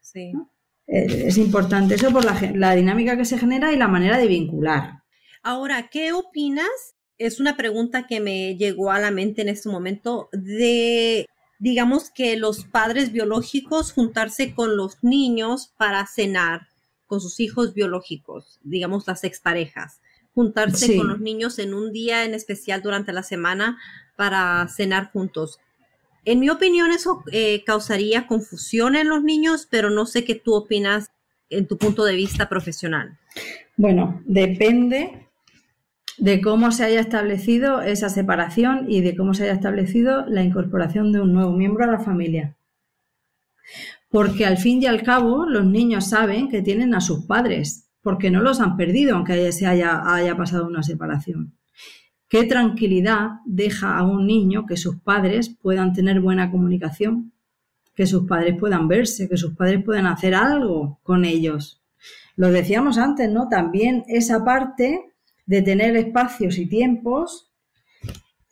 [0.00, 0.32] Sí.
[0.86, 5.02] Eh, es importante eso por la, dinámica que se genera y la manera de vincular.
[5.42, 6.68] Ahora, ¿qué opinas?
[7.18, 11.26] Es una pregunta que me llegó a la mente en este momento de,
[11.58, 16.68] digamos que los padres biológicos juntarse con los niños para cenar
[17.06, 20.00] con sus hijos biológicos, digamos las exparejas
[20.34, 23.78] juntarse con los niños en un día en especial durante la semana
[24.16, 25.58] para cenar juntos.
[26.24, 30.54] En mi opinión eso eh, causaría confusión en los niños, pero no sé qué tú
[30.54, 31.10] opinas
[31.48, 33.18] en tu punto de vista profesional.
[33.76, 35.26] Bueno, depende
[36.18, 41.12] de cómo se haya establecido esa separación y de cómo se haya establecido la incorporación
[41.12, 42.54] de un nuevo miembro a la familia.
[44.10, 48.30] Porque al fin y al cabo los niños saben que tienen a sus padres porque
[48.30, 51.54] no los han perdido, aunque se haya, haya pasado una separación.
[52.28, 57.32] ¿Qué tranquilidad deja a un niño que sus padres puedan tener buena comunicación,
[57.94, 61.82] que sus padres puedan verse, que sus padres puedan hacer algo con ellos?
[62.36, 63.48] Lo decíamos antes, ¿no?
[63.48, 65.12] También esa parte
[65.44, 67.50] de tener espacios y tiempos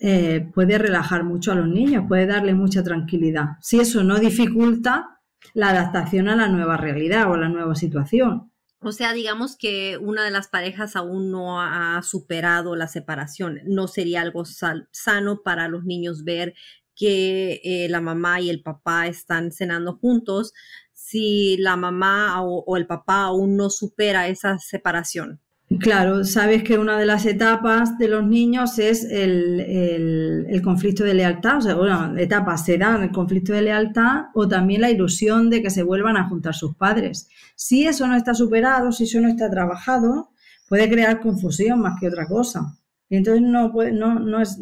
[0.01, 3.57] eh, puede relajar mucho a los niños, puede darle mucha tranquilidad.
[3.61, 5.21] Si eso no dificulta
[5.55, 8.51] la adaptación a la nueva realidad o a la nueva situación.
[8.81, 13.61] O sea, digamos que una de las parejas aún no ha superado la separación.
[13.65, 16.55] No sería algo sano para los niños ver
[16.95, 20.53] que eh, la mamá y el papá están cenando juntos
[20.93, 25.41] si la mamá o el papá aún no supera esa separación.
[25.77, 31.59] Claro, sabes que una de las etapas de los niños es el, conflicto de lealtad,
[31.59, 35.63] o sea, bueno, etapas se dan el conflicto de lealtad o también la ilusión de
[35.63, 37.29] que se vuelvan a juntar sus padres.
[37.55, 40.31] Si eso no está superado, si eso no está trabajado,
[40.71, 42.75] puede crear confusión más que otra cosa.
[43.11, 44.59] Y entonces no, puede, no, no, es,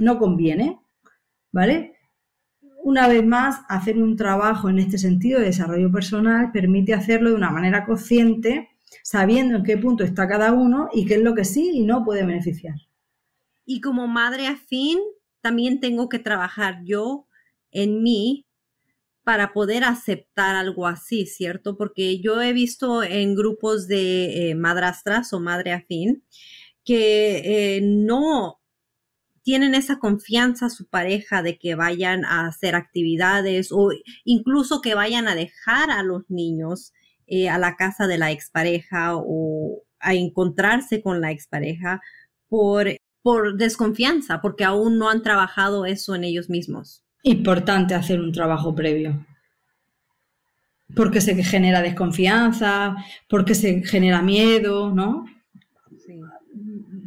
[0.00, 0.80] no conviene,
[1.52, 1.94] ¿vale?
[2.82, 7.36] Una vez más, hacer un trabajo en este sentido de desarrollo personal permite hacerlo de
[7.36, 8.71] una manera consciente
[9.02, 12.04] sabiendo en qué punto está cada uno y qué es lo que sí y no
[12.04, 12.74] puede beneficiar.
[13.64, 14.98] Y como madre afín,
[15.40, 17.26] también tengo que trabajar yo
[17.70, 18.46] en mí
[19.24, 21.76] para poder aceptar algo así, ¿cierto?
[21.76, 26.24] Porque yo he visto en grupos de eh, madrastras o madre afín
[26.84, 28.60] que eh, no
[29.42, 33.90] tienen esa confianza a su pareja de que vayan a hacer actividades o
[34.24, 36.92] incluso que vayan a dejar a los niños
[37.34, 42.02] eh, a la casa de la expareja o a encontrarse con la expareja
[42.46, 42.88] por,
[43.22, 47.02] por desconfianza, porque aún no han trabajado eso en ellos mismos.
[47.22, 49.24] Importante hacer un trabajo previo.
[50.94, 52.96] Porque se genera desconfianza,
[53.30, 55.24] porque se genera miedo, ¿no?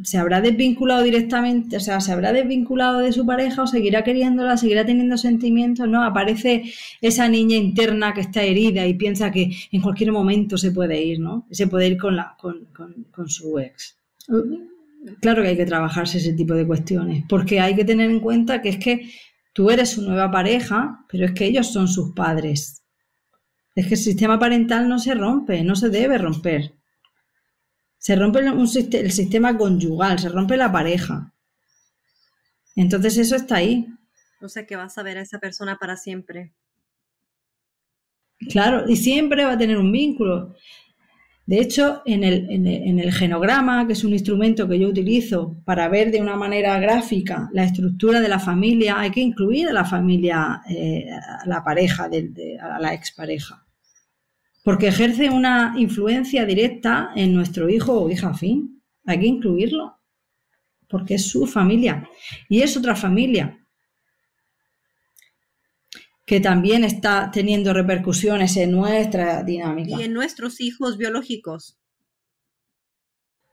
[0.06, 4.56] Se habrá desvinculado directamente, o sea, se habrá desvinculado de su pareja o seguirá queriéndola,
[4.56, 6.04] seguirá teniendo sentimientos, ¿no?
[6.04, 6.62] Aparece
[7.00, 11.18] esa niña interna que está herida y piensa que en cualquier momento se puede ir,
[11.18, 11.48] ¿no?
[11.50, 12.68] Se puede ir con, la, con,
[13.10, 13.98] con su ex.
[15.20, 18.62] Claro que hay que trabajarse ese tipo de cuestiones, porque hay que tener en cuenta
[18.62, 19.10] que es que
[19.52, 22.84] tú eres su nueva pareja, pero es que ellos son sus padres.
[23.74, 26.76] Es que el sistema parental no se rompe, no se debe romper.
[27.98, 31.32] Se rompe el sistema conyugal, se rompe la pareja.
[32.76, 33.86] Entonces eso está ahí.
[34.40, 36.52] O sea que vas a ver a esa persona para siempre.
[38.50, 40.54] Claro, y siempre va a tener un vínculo.
[41.46, 46.20] De hecho, en el, genograma, que es un instrumento que yo utilizo para ver de
[46.20, 51.08] una manera gráfica la estructura de la familia, hay que incluir a la familia, eh,
[51.10, 52.10] a la pareja,
[52.60, 53.65] a la expareja
[54.66, 58.82] porque ejerce una influencia directa en nuestro hijo o hija fin.
[59.04, 60.00] Hay que incluirlo,
[60.88, 62.10] porque es su familia
[62.48, 63.64] y es otra familia
[66.24, 70.00] que también está teniendo repercusiones en nuestra dinámica.
[70.00, 71.78] Y en nuestros hijos biológicos.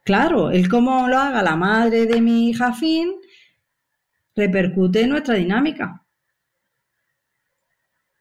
[0.04, 3.14] Claro, el cómo lo haga la madre de mi hija fin
[4.36, 6.03] repercute en nuestra dinámica.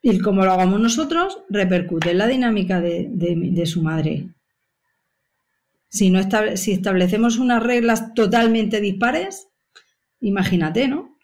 [0.02, 4.28] Y como lo hagamos nosotros, repercute en la dinámica de, su madre.
[5.88, 6.20] Si, no
[6.56, 9.48] si establecemos unas reglas totalmente dispares,
[10.20, 11.16] imagínate, ¿no?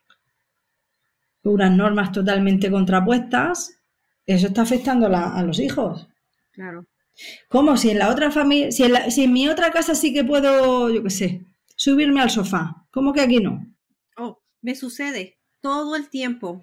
[1.42, 3.80] Unas normas totalmente contrapuestas,
[4.26, 6.06] eso está afectando a los hijos.
[6.52, 6.86] Claro.
[7.48, 10.24] Como si en la otra familia, si en, si en mi otra casa sí que
[10.24, 13.66] puedo, yo qué sé, subirme al sofá, ¿cómo que aquí no?
[14.16, 16.62] Oh, me sucede todo el tiempo.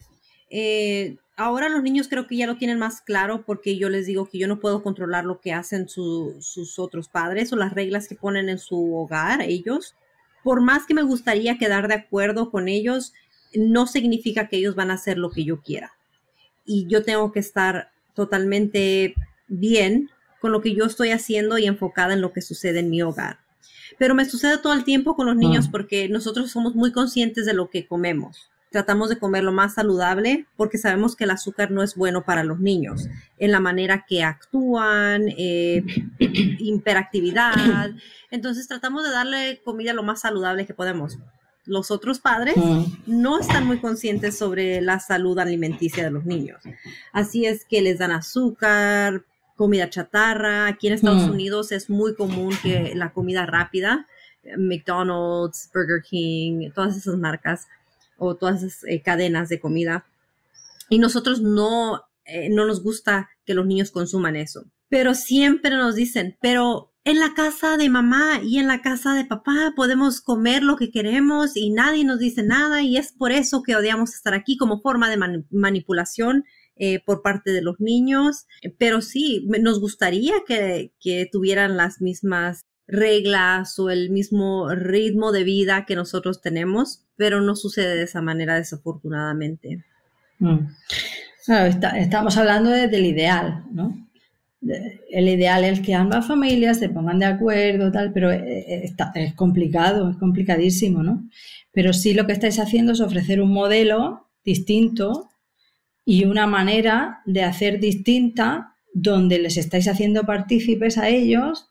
[0.49, 4.27] Eh, ahora los niños creo que ya lo tienen más claro porque yo les digo
[4.27, 8.15] que yo no puedo controlar lo que hacen sus otros padres o las reglas que
[8.15, 9.95] ponen en su hogar ellos.
[10.43, 13.13] Por más que me gustaría quedar de acuerdo con ellos,
[13.55, 15.93] no significa que ellos van a hacer lo que yo quiera.
[16.65, 19.15] Y yo tengo que estar totalmente
[19.47, 23.01] bien con lo que yo estoy haciendo y enfocada en lo que sucede en mi
[23.01, 23.39] hogar.
[23.97, 25.69] Pero me sucede todo el tiempo con los niños ah.
[25.71, 30.45] porque nosotros somos muy conscientes de lo que comemos tratamos de comer lo más saludable
[30.57, 34.23] porque sabemos que el azúcar no es bueno para los niños en la manera que
[34.23, 35.83] actúan, eh,
[36.19, 37.91] hiperactividad.
[38.31, 41.17] Entonces tratamos de darle comida lo más saludable que podemos.
[41.65, 42.55] Los otros padres
[43.07, 46.61] no están muy conscientes sobre la salud alimenticia de los niños.
[47.11, 49.23] Así es que les dan azúcar,
[49.55, 50.67] comida chatarra.
[50.67, 54.05] Aquí en Estados Unidos es muy común que la comida rápida,
[54.57, 57.67] McDonald's, Burger King, todas esas marcas,
[58.17, 60.05] o todas esas eh, cadenas de comida.
[60.89, 64.65] Y nosotros no, eh, no nos gusta que los niños consuman eso.
[64.89, 69.25] Pero siempre nos dicen, pero en la casa de mamá y en la casa de
[69.25, 73.61] papá podemos comer lo que queremos y nadie nos dice nada y es por eso
[73.61, 76.45] que odiamos estar aquí como forma de manipulación
[76.77, 78.47] eh, por parte de los niños.
[78.79, 85.43] Pero sí, nos gustaría que, que tuvieran las mismas reglas o el mismo ritmo de
[85.43, 89.83] vida que nosotros tenemos, pero no sucede de esa manera desafortunadamente.
[90.39, 90.67] Mm.
[91.97, 94.05] estamos hablando del ideal, ¿no?
[95.11, 99.33] El ideal es que ambas familias se pongan de acuerdo, tal, pero eh, eh, es
[99.35, 101.29] complicado, es complicadísimo, ¿no?
[101.71, 105.29] Pero sí lo que estáis haciendo es ofrecer un modelo distinto
[106.03, 111.69] y una manera de hacer distinta donde les estáis haciendo partícipes a ellos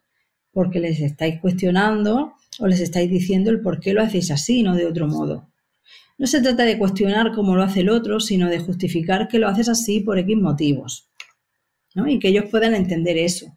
[0.55, 4.75] porque les estáis cuestionando o les estáis diciendo el por qué lo hacéis así, no
[4.75, 5.51] de otro modo.
[6.17, 9.49] No se trata de cuestionar cómo lo hace el otro, sino de justificar que lo
[9.49, 11.09] haces así por X motivos.
[11.95, 12.09] ¿no?
[12.09, 13.57] Y que ellos puedan entender eso.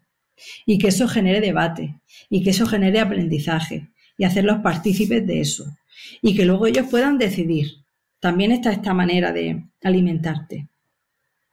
[0.66, 2.00] Y que eso genere debate.
[2.28, 3.88] Y que eso genere aprendizaje.
[4.16, 5.66] Y hacerlos partícipes de eso.
[6.20, 7.84] Y que luego ellos puedan decidir.
[8.20, 10.67] También está esta manera de alimentarte.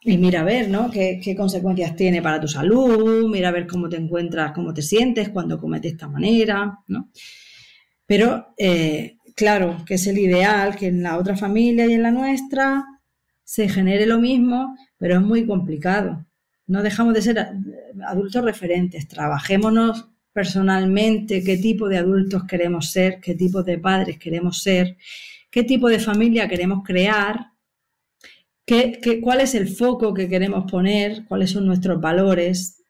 [0.07, 0.91] Y mira a ver, ¿no?
[0.91, 5.29] ¿Qué, consecuencias tiene para tu salud, mira a ver cómo te encuentras, cómo te sientes
[5.29, 7.09] cuando comes de esta manera, ¿no?
[8.05, 12.11] Pero, eh, claro, que es el ideal que en la otra familia y en la
[12.11, 12.85] nuestra
[13.43, 16.23] se genere lo mismo, pero es muy complicado.
[16.67, 17.47] No dejamos de ser
[18.05, 24.61] adultos referentes, trabajémonos personalmente qué tipo de adultos queremos ser, qué tipo de padres queremos
[24.61, 24.97] ser,
[25.49, 27.54] qué tipo de familia queremos crear
[28.65, 31.25] ¿Qué, cuál es el foco que queremos poner?
[31.27, 32.83] ¿Cuáles son nuestros valores?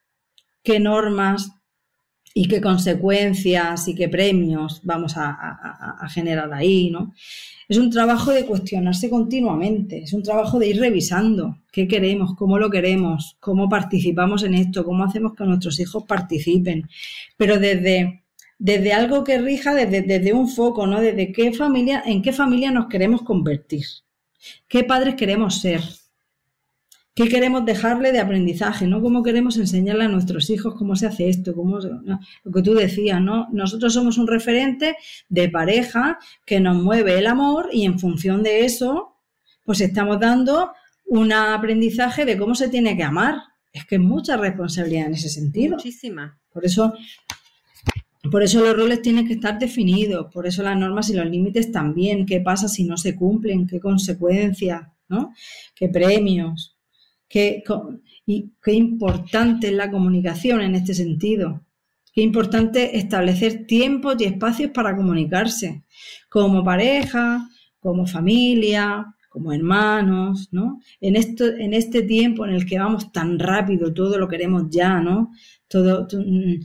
[0.63, 1.51] ¿Qué normas
[2.33, 6.89] y qué consecuencias y qué premios vamos a, generar ahí?
[6.91, 7.13] ¿no?
[7.67, 12.57] Es un trabajo de cuestionarse continuamente, es un trabajo de ir revisando qué queremos, cómo
[12.57, 16.88] lo queremos, cómo participamos en esto, cómo hacemos que nuestros hijos participen,
[17.38, 18.23] pero desde
[18.57, 21.01] desde algo que rija, desde, desde, un foco, ¿no?
[21.01, 23.85] Desde qué familia, en qué familia nos queremos convertir.
[24.67, 25.81] ¿Qué padres queremos ser?
[27.15, 28.88] ¿Qué queremos dejarle de aprendizaje?
[28.88, 29.01] ¿no?
[29.01, 31.55] ¿Cómo queremos enseñarle a nuestros hijos cómo se hace esto?
[31.55, 33.47] Cómo, Lo que tú decías, ¿no?
[33.53, 34.97] Nosotros somos un referente
[35.29, 39.15] de pareja que nos mueve el amor y en función de eso,
[39.63, 40.73] pues estamos dando
[41.05, 43.36] un aprendizaje de cómo se tiene que amar.
[43.71, 45.77] Es que es mucha responsabilidad en ese sentido.
[45.77, 46.38] Muchísima.
[46.51, 46.93] Por eso
[48.31, 51.71] por eso los roles tienen que estar definidos, por eso las normas y los límites
[51.71, 55.33] también, qué pasa si no se cumplen, qué consecuencias, ¿no?
[55.75, 56.77] qué premios,
[57.27, 57.63] qué,
[58.25, 61.61] y qué importante es la comunicación en este sentido.
[62.13, 65.83] Qué importante establecer tiempos y espacios para comunicarse,
[66.29, 70.79] como pareja, como familia, como hermanos, ¿no?
[71.01, 75.01] En, esto, en este tiempo en el que vamos tan rápido, todo lo queremos ya,
[75.01, 75.33] ¿no?
[75.67, 76.61] Todo, mm,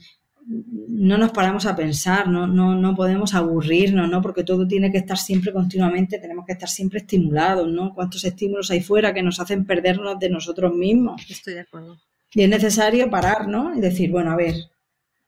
[0.53, 4.21] no nos paramos a pensar, no, no, no podemos aburrirnos, ¿no?
[4.21, 7.95] Porque todo tiene que estar siempre continuamente, tenemos que estar siempre estimulados, ¿no?
[7.95, 11.25] ¿Cuántos estímulos hay fuera que nos hacen perdernos de nosotros mismos?
[11.31, 11.99] Estoy de acuerdo.
[12.33, 13.77] Y es necesario parar, ¿no?
[13.77, 14.57] Y decir, bueno, a ver,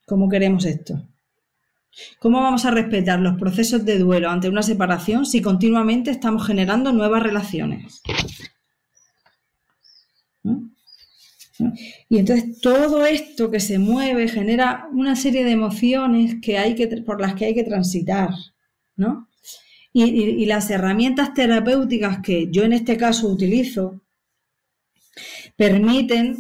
[0.07, 1.01] ¿cómo queremos esto?
[2.19, 6.93] ¿Cómo vamos a respetar los procesos de duelo ante una separación si continuamente estamos generando
[6.93, 8.03] nuevas relaciones?
[12.09, 16.87] Y entonces todo esto que se mueve genera una serie de emociones que hay que,
[17.03, 18.31] por las que hay que transitar,
[18.97, 19.29] ¿no?
[19.95, 24.01] Y, las herramientas terapéuticas que yo en este caso utilizo
[25.55, 26.37] permiten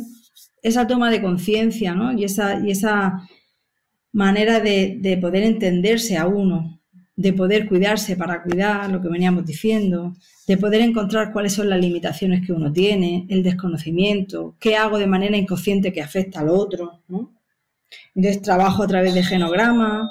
[0.62, 2.12] esa toma de conciencia, ¿no?
[2.12, 3.28] Y esa, y esa
[4.12, 6.81] manera de, de poder entenderse a uno,
[7.14, 10.14] de poder cuidarse para cuidar, lo que veníamos diciendo,
[10.46, 15.06] de poder encontrar cuáles son las limitaciones que uno tiene, el desconocimiento, qué hago de
[15.06, 17.02] manera inconsciente que afecta al otro.
[18.14, 20.10] Entonces trabajo a través de genograma,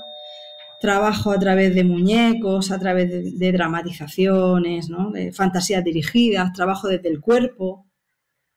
[0.80, 7.20] trabajo a través de muñecos, a través de, dramatizaciones, de fantasías dirigidas, trabajo desde el
[7.20, 7.86] cuerpo,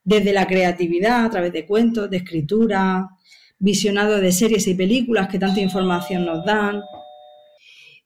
[0.02, 3.08] desde la creatividad, a través de cuentos, de escritura,
[3.58, 6.82] visionado de series y películas que tanta información nos dan,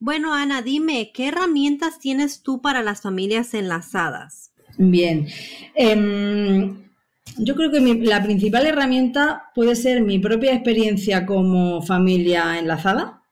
[0.01, 4.53] bueno, Ana, dime, ¿qué herramientas tienes tú para las familias enlazadas?
[4.77, 5.27] Bien.
[5.75, 6.89] Em,
[7.37, 13.23] yo creo que la principal herramienta puede ser mi propia experiencia como familia enlazada,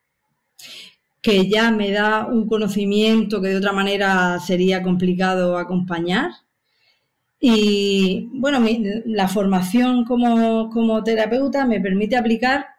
[1.23, 6.31] que ya me da un conocimiento que de otra manera sería complicado acompañar.
[7.39, 8.65] Y bueno,
[9.05, 12.76] la formación como, como terapeuta me permite aplicar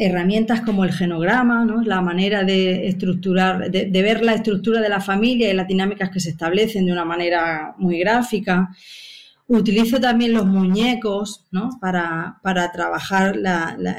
[0.00, 1.82] herramientas como el genograma, ¿no?
[1.82, 6.20] la manera de estructurar, de, ver la estructura de la familia y las dinámicas que
[6.20, 8.70] se establecen de una manera muy gráfica.
[9.46, 11.68] Utilizo también los muñecos ¿no?
[11.82, 12.40] para,
[12.72, 13.38] trabajar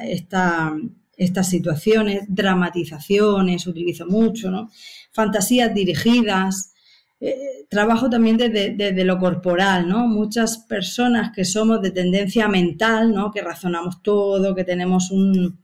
[0.04, 0.74] esta,
[1.16, 4.72] estas situaciones, dramatizaciones, utilizo mucho, ¿no?
[5.12, 6.74] Fantasías dirigidas,
[7.20, 7.36] eh,
[7.70, 10.08] trabajo también desde, lo corporal, ¿no?
[10.08, 13.30] Muchas personas que somos de tendencia mental, ¿no?
[13.30, 15.62] Que razonamos todo, que tenemos un,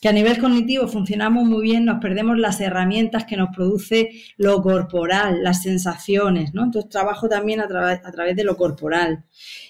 [0.00, 4.62] que a nivel cognitivo funcionamos muy bien, nos perdemos las herramientas que nos produce lo
[4.62, 6.64] corporal, las sensaciones, ¿no?
[6.64, 9.24] Entonces trabajo también a, a través de lo corporal.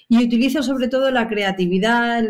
[0.09, 2.23] Y utilizo sobre todo la creatividad,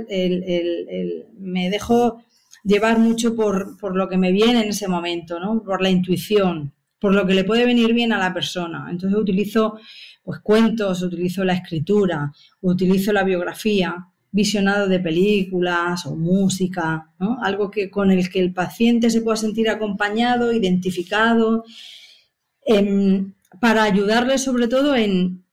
[1.39, 2.23] me dejo
[2.65, 5.63] llevar mucho por, por, lo que me viene en ese momento, ¿no?
[5.63, 8.87] Por la intuición, por lo que le puede venir bien a la persona.
[8.91, 9.79] Entonces utilizo
[10.23, 17.11] pues cuentos, utilizo la escritura, utilizo la biografía, visionado de películas o música,
[17.43, 21.65] algo que, con el que el paciente se pueda sentir acompañado, identificado,
[22.65, 25.45] em, para ayudarle sobre todo en,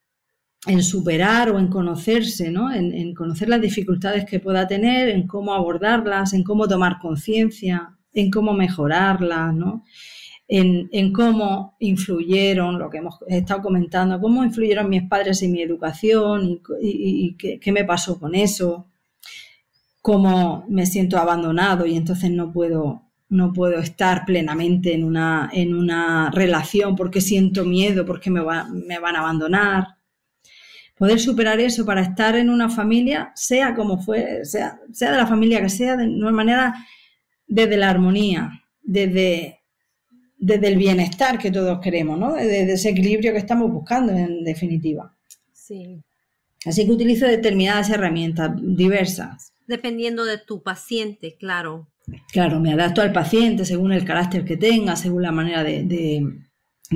[0.82, 6.44] superar o en conocerse, en, conocer las dificultades que pueda tener, en cómo abordarlas, en
[6.44, 9.56] cómo tomar conciencia, en cómo mejorarlas.
[9.56, 9.86] ¿no?
[10.48, 16.62] En, cómo influyeron, lo que hemos estado comentando, cómo influyeron mis padres en mi educación
[16.82, 18.88] y, qué, me pasó con eso,
[20.02, 25.76] cómo me siento abandonado y entonces no puedo, no puedo estar plenamente en una, en
[25.76, 28.42] una relación porque siento miedo, porque me,
[28.72, 29.88] me van a abandonar.
[30.98, 35.28] Poder superar eso para estar en una familia, sea como fue, sea, sea de la
[35.28, 36.74] familia que sea, de una manera
[37.46, 39.57] desde la armonía, desde
[40.38, 42.34] desde el bienestar que todos queremos, ¿no?
[42.34, 45.14] Desde ese equilibrio que estamos buscando, en definitiva.
[45.52, 46.02] Sí.
[46.66, 49.54] Así que utilizo determinadas herramientas diversas.
[49.68, 51.88] Dependiendo de tu paciente, claro.
[52.32, 56.24] Claro, me adapto al paciente según el carácter que tenga, según la manera de,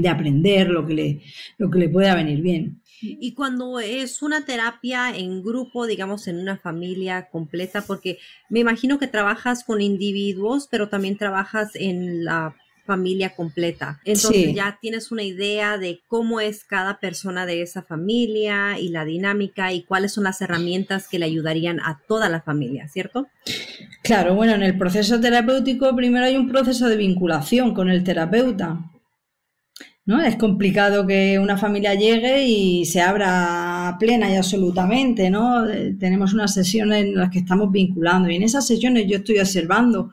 [0.10, 1.22] aprender, lo que, le,
[1.58, 2.82] lo que le pueda venir bien.
[3.02, 8.20] Y cuando es una terapia en grupo, digamos, en una familia completa, porque
[8.50, 12.56] me imagino que trabajas con individuos, pero también trabajas en la
[12.92, 14.02] familia completa.
[14.04, 19.06] Entonces ya tienes una idea de cómo es cada persona de esa familia y la
[19.06, 23.28] dinámica y cuáles son las herramientas que le ayudarían a toda la familia, ¿cierto?
[24.04, 28.80] Claro, bueno, en el proceso terapéutico primero hay un proceso de vinculación con el terapeuta.
[30.04, 30.22] ¿No?
[30.22, 35.70] Es complicado que una familia llegue y se abra plena y absolutamente, ¿no?
[35.70, 39.40] Eh, tenemos unas sesiones en las que estamos vinculando y en esas sesiones yo estoy
[39.40, 40.12] observando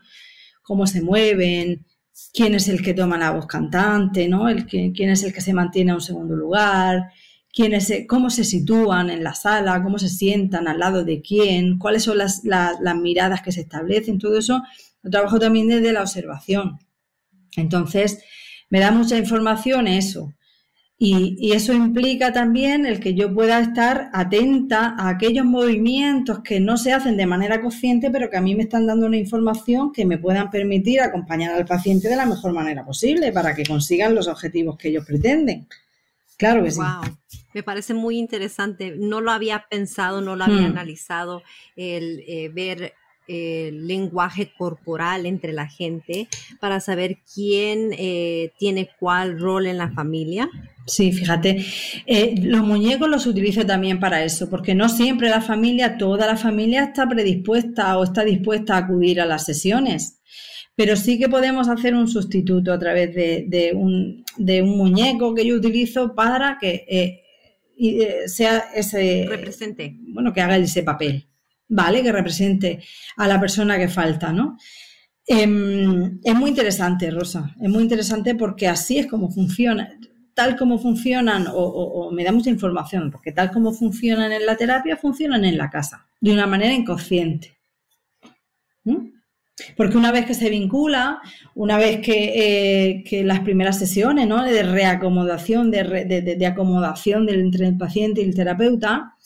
[0.62, 1.86] cómo se mueven,
[2.32, 4.48] quién es el que toma la voz cantante, ¿no?
[4.48, 7.10] El quién es el que se mantiene a un segundo lugar,
[7.52, 11.78] quién es, cómo se sitúan en la sala, cómo se sientan al lado de quién,
[11.78, 12.42] cuáles son las,
[12.96, 14.62] miradas que se establecen, todo eso
[15.02, 16.78] lo trabajo también desde la observación.
[17.56, 18.22] Entonces,
[18.70, 20.34] me da mucha información eso.
[21.00, 26.76] Y, eso implica también el que yo pueda estar atenta a aquellos movimientos que no
[26.76, 30.04] se hacen de manera consciente, pero que a mí me están dando una información que
[30.04, 34.26] me puedan permitir acompañar al paciente de la mejor manera posible para que consigan los
[34.26, 35.68] objetivos que ellos pretenden.
[36.36, 36.80] Claro que sí.
[37.54, 38.94] Me parece muy interesante.
[38.96, 40.72] No lo había pensado, no lo había hmm.
[40.72, 41.42] analizado,
[41.76, 42.94] el eh, ver
[43.28, 46.28] el lenguaje corporal entre la gente
[46.60, 50.48] para saber quién eh, tiene cuál rol en la familia.
[50.88, 51.64] Sí, fíjate,
[52.06, 56.36] eh, los muñecos los utilizo también para eso, porque no siempre la familia, toda la
[56.36, 60.20] familia está predispuesta o está dispuesta a acudir a las sesiones,
[60.74, 64.24] pero sí que podemos hacer un sustituto a través de, un,
[64.76, 66.84] muñeco que yo utilizo para que
[67.76, 69.26] eh, sea ese...
[69.28, 69.96] Represente.
[70.00, 71.28] Bueno, que haga ese papel.
[71.68, 72.02] ¿vale?
[72.02, 72.80] Que represente
[73.16, 74.56] a la persona que falta, ¿no?
[75.26, 79.92] Em, es muy interesante, Rosa, es muy interesante porque así es como funciona.
[80.38, 84.96] Tal como funcionan, o, me da mucha información, porque tal como funcionan en la terapia,
[84.96, 87.58] funcionan en la casa, de una manera inconsciente.
[89.76, 91.20] Porque una vez que se vincula,
[91.56, 94.44] una vez que, eh, las primeras sesiones ¿no?
[94.44, 96.04] de reacomodación, de,
[96.38, 99.16] de, acomodación entre el paciente y el terapeuta,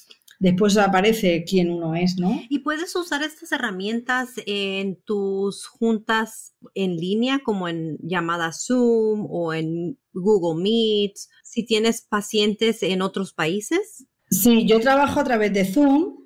[0.43, 2.43] después aparece quién uno es, ¿no?
[2.49, 9.55] Y puedes usar estas herramientas en tus juntas en línea, como en llamadas Zoom o
[9.55, 11.12] en Google Meet,
[11.45, 14.09] si tienes pacientes en otros países.
[14.30, 16.16] Sí, yo trabajo a través de Zoom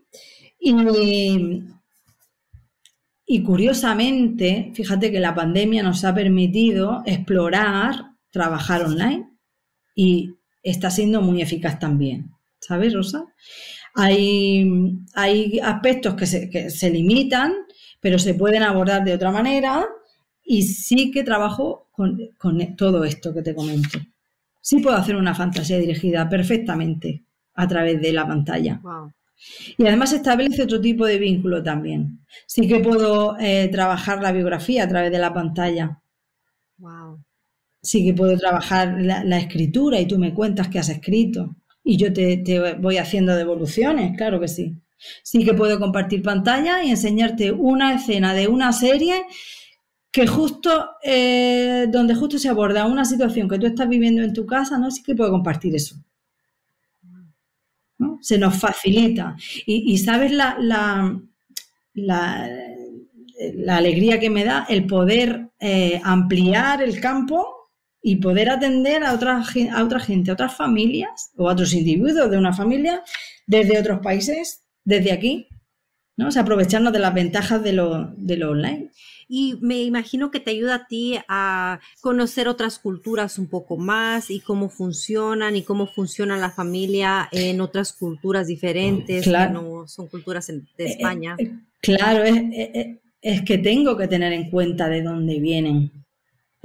[0.59, 1.63] y,
[3.27, 9.29] y curiosamente, fíjate que la pandemia nos ha permitido explorar, trabajar online
[9.95, 10.31] y
[10.63, 12.31] está siendo muy eficaz también.
[12.61, 13.27] ¿Sabes, Rosa?
[13.97, 16.27] Hay, hay aspectos que
[16.71, 17.55] se, limitan,
[18.01, 19.87] pero se pueden abordar de otra manera
[20.45, 22.19] y sí que trabajo con,
[22.77, 23.99] todo esto que te comento.
[24.61, 27.25] Sí puedo hacer una fantasía dirigida perfectamente
[27.55, 28.81] a través de la pantalla.
[29.77, 32.21] Y además establece otro tipo de vínculo también.
[32.47, 36.01] Sí que puedo eh, trabajar la biografía a través de la pantalla.
[36.79, 37.23] Wow.
[37.83, 41.57] Sí que puedo trabajar la, escritura y tú me cuentas que has escrito.
[41.89, 44.75] Y yo te, te voy haciendo devoluciones, claro que sí.
[45.23, 49.23] Sí que puedo compartir pantalla y enseñarte una escena de una serie
[50.11, 50.71] que justo
[51.01, 54.91] eh, donde justo se aborda una situación que tú estás viviendo en tu casa, ¿no?
[54.91, 55.95] Sí que puedo compartir eso.
[58.21, 59.37] Se nos facilita.
[59.65, 61.21] Y, sabes la, la,
[61.95, 67.56] la, alegría que me da el poder eh, ampliar el campo
[68.09, 69.43] y poder atender a otra,
[69.73, 73.03] a otra gente, a otras familias o a otros individuos de una familia
[73.49, 75.49] desde otros países, desde aquí,
[76.17, 76.29] ¿no?
[76.29, 78.93] O aprovecharnos de las ventajas de lo, de lo online
[79.29, 84.31] y me imagino que te ayuda a ti a conocer otras culturas un poco más
[84.31, 90.07] y cómo funcionan y cómo funciona la familia en otras culturas diferentes que no son
[90.07, 91.35] culturas de eh, España.
[91.39, 96.06] Eh, claro, es, es que tengo que tener en cuenta de dónde vienen,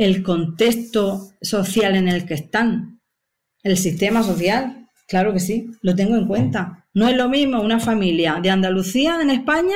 [0.02, 2.99] el contexto social en el que están,
[3.62, 6.88] el sistema social, claro que sí, lo tengo en cuenta.
[6.95, 9.76] No es lo mismo una familia de Andalucía en España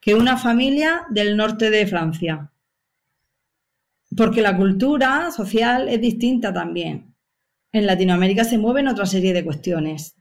[0.00, 2.50] que una familia del norte de Francia.
[4.16, 7.14] Porque la cultura social es distinta también.
[7.70, 10.16] En Latinoamérica se mueven otra serie de cuestiones.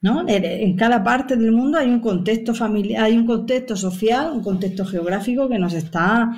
[0.00, 0.24] ¿no?
[0.26, 4.84] En cada parte del mundo hay un contexto familiar, hay un contexto social, un contexto
[4.84, 6.32] geográfico que nos está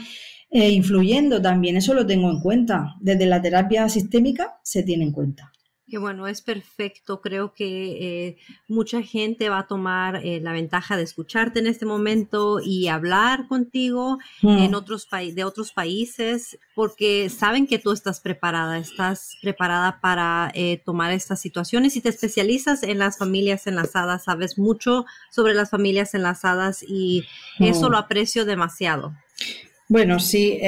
[0.50, 1.76] eh, influyendo también.
[1.76, 2.96] Eso lo tengo en cuenta.
[3.00, 5.52] Desde la terapia sistémica se tiene en cuenta.
[5.90, 7.20] Que bueno, es perfecto.
[7.20, 8.36] Creo que eh,
[8.68, 13.48] mucha gente va a tomar eh, la ventaja de escucharte en este momento y hablar
[13.48, 14.74] contigo en mm.
[14.74, 21.10] otros de otros países porque saben que tú estás preparada, estás preparada para eh, tomar
[21.10, 26.84] estas situaciones y te especializas en las familias enlazadas, sabes mucho sobre las familias enlazadas
[26.86, 27.24] y
[27.58, 27.90] eso mm.
[27.90, 29.12] lo aprecio demasiado.
[29.90, 30.60] Bueno, sí,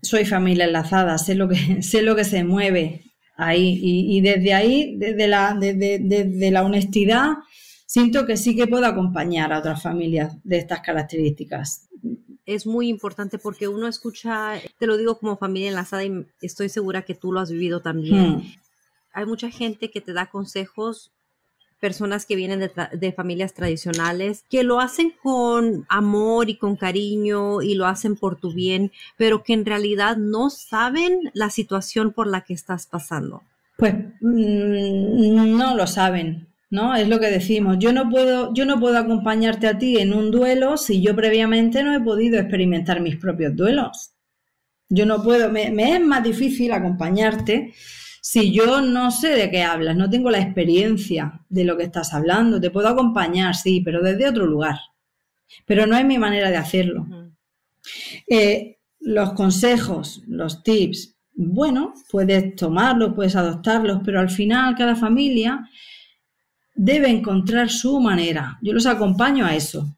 [0.00, 3.02] soy familia enlazada, sé lo que sé lo que se mueve
[3.36, 3.78] ahí.
[3.82, 7.34] Y, desde ahí, desde la, desde, la honestidad,
[7.84, 11.88] siento que sí que puedo acompañar a otras familias de estas características.
[12.46, 17.02] Es muy importante porque uno escucha, te lo digo como familia enlazada y estoy segura
[17.02, 18.36] que tú lo has vivido también.
[18.36, 18.54] Hmm.
[19.12, 21.12] Hay mucha gente que te da consejos
[21.80, 27.74] personas que vienen de, familias tradicionales, que lo hacen con amor y con cariño y
[27.74, 32.42] lo hacen por tu bien, pero que en realidad no saben la situación por la
[32.42, 33.42] que estás pasando.
[33.76, 36.94] Pues mm, no lo saben, ¿no?
[36.94, 37.76] Es lo que decimos.
[37.78, 41.82] Yo no puedo, yo no puedo acompañarte a ti en un duelo si yo previamente
[41.82, 44.12] no he podido experimentar mis propios duelos.
[44.88, 47.74] Yo no puedo, me es más difícil acompañarte
[48.28, 52.12] si yo no sé de qué hablas, no tengo la experiencia de lo que estás
[52.12, 54.80] hablando, te puedo acompañar, sí, pero desde otro lugar.
[55.64, 57.06] Pero no es mi manera de hacerlo.
[58.28, 65.70] Eh, los consejos, los tips, bueno, puedes tomarlos, puedes adoptarlos, pero al final cada familia
[66.74, 68.58] debe encontrar su manera.
[68.60, 69.96] Yo los acompaño a eso.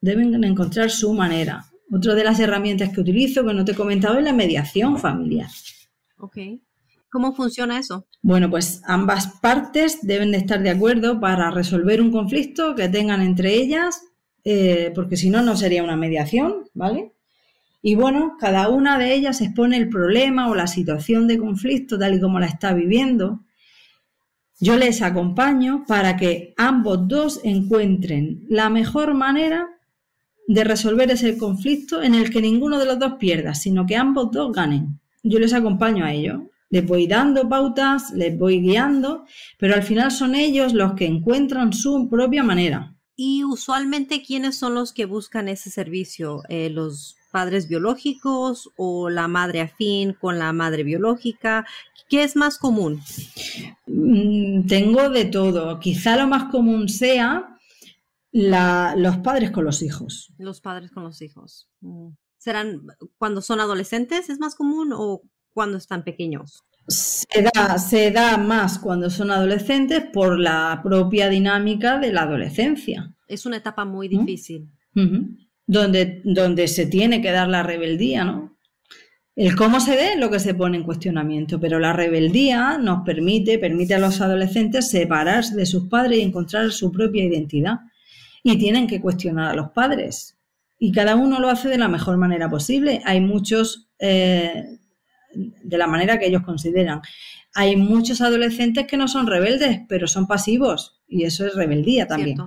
[0.00, 1.64] Deben encontrar su manera.
[1.90, 5.50] Otra de las herramientas que utilizo, que no te he comentado, es la mediación familiar.
[6.18, 6.38] Ok.
[7.10, 8.06] ¿Cómo funciona eso?
[8.22, 13.22] Bueno, pues ambas partes deben de estar de acuerdo para resolver un conflicto que tengan
[13.22, 14.02] entre ellas,
[14.44, 17.12] eh, porque si no, no sería una mediación, ¿vale?
[17.82, 22.14] Y bueno, cada una de ellas expone el problema o la situación de conflicto tal
[22.14, 23.44] y como la está viviendo.
[24.58, 29.68] Yo les acompaño para que ambos dos encuentren la mejor manera
[30.48, 34.30] de resolver ese conflicto en el que ninguno de los dos pierda, sino que ambos
[34.32, 35.00] dos ganen.
[35.22, 36.50] Yo les acompaño a ello.
[36.68, 39.24] Les voy dando pautas, les voy guiando,
[39.58, 42.96] pero al final son ellos los que encuentran su propia manera.
[43.14, 46.42] Y usualmente, ¿quiénes son los que buscan ese servicio?
[46.50, 51.66] Eh, ¿Los padres biológicos o la madre afín con la madre biológica?
[52.08, 53.00] ¿Qué es más común?
[53.86, 55.80] Mm, tengo de todo.
[55.80, 57.58] Quizá lo más común sea
[58.32, 60.32] los padres con los hijos.
[60.36, 61.68] Los padres con los hijos.
[61.80, 62.08] Mm.
[62.36, 62.86] ¿Serán
[63.16, 64.28] cuando son adolescentes?
[64.28, 65.22] ¿Es más común o
[65.56, 66.66] cuando están pequeños?
[66.86, 73.14] Se da, se da más cuando son adolescentes por la propia dinámica de la adolescencia.
[73.26, 74.68] Es una etapa muy difícil.
[75.66, 78.58] donde, donde se tiene que dar la rebeldía, ¿no?
[79.34, 83.02] El cómo se ve es lo que se pone en cuestionamiento, pero la rebeldía nos
[83.04, 87.78] permite, permite a los adolescentes separarse de sus padres y encontrar su propia identidad.
[88.42, 90.36] Y tienen que cuestionar a los padres.
[90.78, 93.00] Y cada uno lo hace de la mejor manera posible.
[93.06, 94.78] Hay muchos eh,
[95.62, 97.00] de la manera que ellos consideran.
[97.54, 101.00] Hay muchos adolescentes que no son rebeldes, pero son pasivos.
[101.08, 102.38] Y eso es rebeldía también.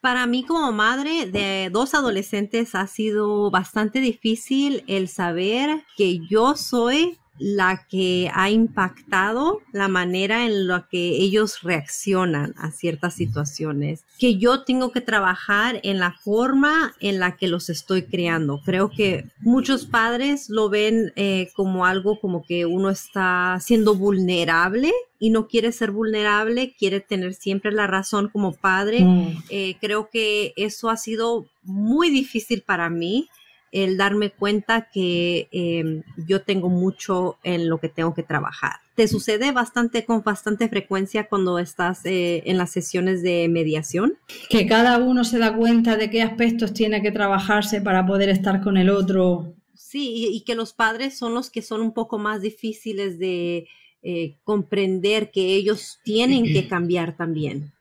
[0.00, 6.54] Para mí como madre de dos adolescentes ha sido bastante difícil el saber que yo
[6.54, 14.04] soy la que ha impactado la manera en la que ellos reaccionan a ciertas situaciones,
[14.18, 18.60] que yo tengo que trabajar en la forma en la que los estoy creando.
[18.64, 24.92] Creo que muchos padres lo ven eh, como algo como que uno está siendo vulnerable
[25.18, 29.00] y no quiere ser vulnerable, quiere tener siempre la razón como padre.
[29.00, 29.42] Mm.
[29.50, 33.28] Eh, creo que eso ha sido muy difícil para mí
[33.76, 38.76] el darme cuenta que em, yo tengo mucho en lo que tengo que trabajar.
[38.94, 44.14] ¿Te sucede bastante con bastante frecuencia cuando estás eh, en las sesiones de mediación?
[44.48, 48.62] Que cada uno se da cuenta de qué aspectos tiene que trabajarse para poder estar
[48.62, 49.52] con el otro.
[49.74, 53.68] Sí, y, que los padres son los que son un poco más difíciles de
[54.02, 57.72] eh, comprender que ellos tienen que cambiar también.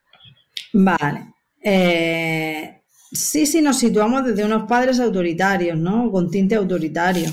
[0.74, 1.34] Vale.
[1.64, 2.82] Eh,
[3.16, 6.12] Sí, sí, nos situamos desde unos padres autoritarios, ¿no?
[6.12, 7.30] Con tinte autoritario.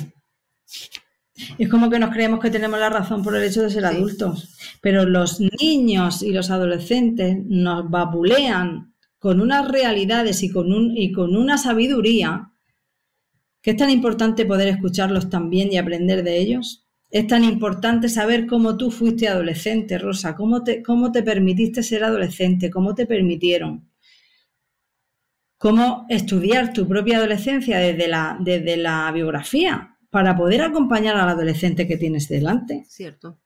[1.58, 4.56] Es como que nos creemos que tenemos la razón por el hecho de ser adultos.
[4.80, 11.10] Pero los niños y los adolescentes nos vapulean con unas realidades y con, un, y
[11.10, 12.52] con una sabiduría
[13.60, 16.86] que es tan importante poder escucharlos también y aprender de ellos.
[17.10, 22.04] Es tan importante saber cómo tú fuiste adolescente, Rosa, cómo te, cómo te permitiste ser
[22.04, 23.91] adolescente, cómo te permitieron
[25.62, 31.86] cómo estudiar tu propia adolescencia desde la, desde la biografía para poder acompañar al adolescente
[31.86, 32.84] que tienes delante.
[32.88, 33.38] Cierto.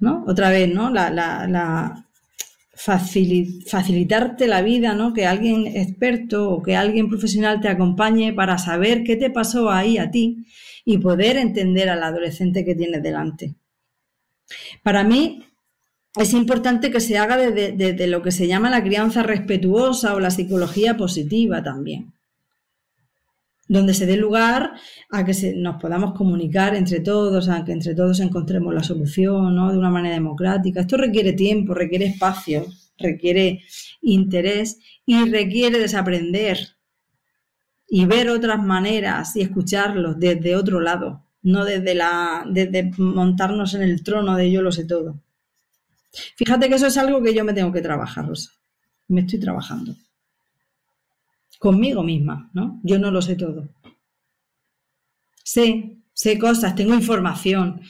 [0.00, 0.24] ¿No?
[0.26, 0.90] Otra vez, ¿no?
[0.90, 2.04] La, la,
[2.74, 5.12] facilitarte la vida, ¿no?
[5.12, 9.98] Que alguien experto o que alguien profesional te acompañe para saber qué te pasó ahí
[9.98, 10.46] a ti
[10.84, 13.54] y poder entender al adolescente que tienes delante.
[14.82, 15.44] Para mí,
[16.16, 20.30] es importante que se haga desde, lo que se llama la crianza respetuosa o la
[20.30, 22.12] psicología positiva también,
[23.68, 24.72] donde se dé lugar
[25.10, 29.70] a que nos podamos comunicar entre todos, a que entre todos encontremos la solución ¿no?
[29.70, 30.80] de una manera democrática.
[30.80, 32.66] Esto requiere tiempo, requiere espacio,
[32.98, 33.62] requiere
[34.02, 36.58] interés y requiere desaprender
[37.86, 43.82] y ver otras maneras y escucharlos desde otro lado, no desde, la, desde montarnos en
[43.82, 45.20] el trono de yo lo sé todo.
[46.36, 48.50] Fíjate que eso es algo que yo me tengo que trabajar, Rosa.
[49.08, 49.94] Me estoy trabajando.
[51.58, 52.80] Conmigo misma, ¿no?
[52.82, 53.68] Yo no lo sé todo.
[55.44, 57.80] Sé, sé cosas, tengo información,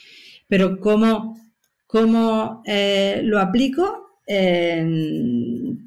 [0.49, 1.39] pero cómo,
[1.87, 4.07] cómo eh, lo aplico,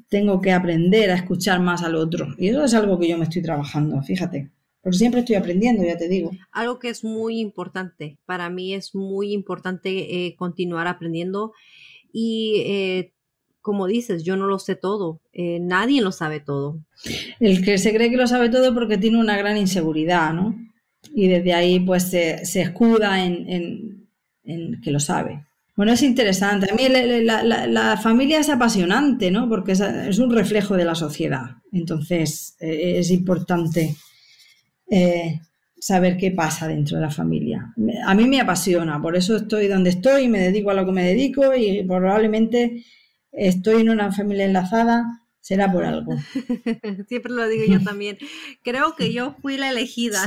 [0.08, 2.34] tengo que aprender a escuchar más al otro.
[2.36, 4.50] Y eso es algo que yo me estoy trabajando, fíjate.
[4.82, 6.30] Porque siempre estoy aprendiendo, ya te digo.
[6.52, 11.54] Algo que es muy importante, para mí es muy importante eh, continuar aprendiendo
[12.16, 13.12] y eh,
[13.60, 16.78] como dices, yo no lo sé todo, eh, nadie lo sabe todo.
[17.40, 20.56] El que se cree que lo sabe todo porque tiene una gran inseguridad, ¿no?
[21.12, 24.06] Y desde ahí pues se, escuda en,
[24.44, 25.44] que lo sabe.
[25.74, 26.70] Bueno, es interesante.
[26.70, 29.48] A mí la, familia es apasionante, ¿no?
[29.48, 31.56] Porque es, un reflejo de la sociedad.
[31.72, 33.96] Entonces, eh, es importante
[35.84, 37.74] saber qué pasa dentro de la familia.
[38.06, 41.04] A mí me apasiona, por eso estoy donde estoy, me dedico a lo que me
[41.04, 42.86] dedico y probablemente
[43.30, 45.04] estoy en una familia enlazada,
[45.40, 46.16] será por algo.
[47.08, 48.16] Siempre lo digo yo también.
[48.62, 50.24] Creo que yo fui la elegida.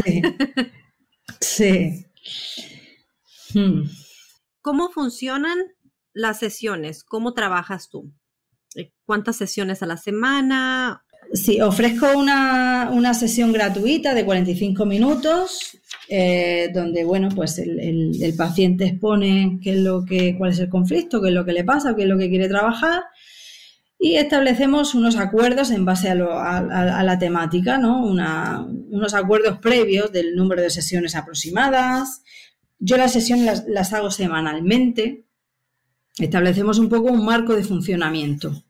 [1.42, 2.06] Sí.
[3.56, 3.82] Hmm.
[4.62, 5.58] ¿Cómo funcionan
[6.14, 7.04] las sesiones?
[7.04, 8.14] ¿Cómo trabajas tú?
[9.06, 11.04] ¿Cuántas sesiones a la semana?
[11.34, 15.78] Sí, ofrezco una, sesión gratuita de 45 minutos,
[16.10, 21.22] eh, donde bueno, pues el, paciente expone qué es lo que, cuál es el conflicto,
[21.22, 23.04] qué es lo que le pasa, qué es lo que quiere trabajar,
[24.00, 28.06] y establecemos unos acuerdos en base a, la temática, ¿no?
[28.06, 32.22] unos acuerdos previos del número de sesiones aproximadas.
[32.78, 35.26] Yo las sesiones las hago semanalmente.
[36.20, 38.64] Establecemos un poco un marco de funcionamiento.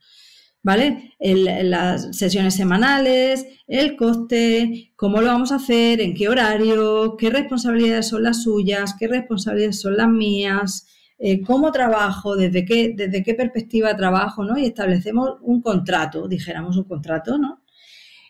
[0.67, 1.13] ¿Vale?
[1.17, 8.09] las sesiones semanales, el coste, cómo lo vamos a hacer, en qué horario, qué responsabilidades
[8.09, 10.85] son las suyas, qué responsabilidades son las mías,
[11.19, 14.57] eh, cómo trabajo, desde qué, desde qué perspectiva trabajo, ¿no?
[14.57, 17.63] Y establecemos un contrato, dijéramos un contrato, ¿no?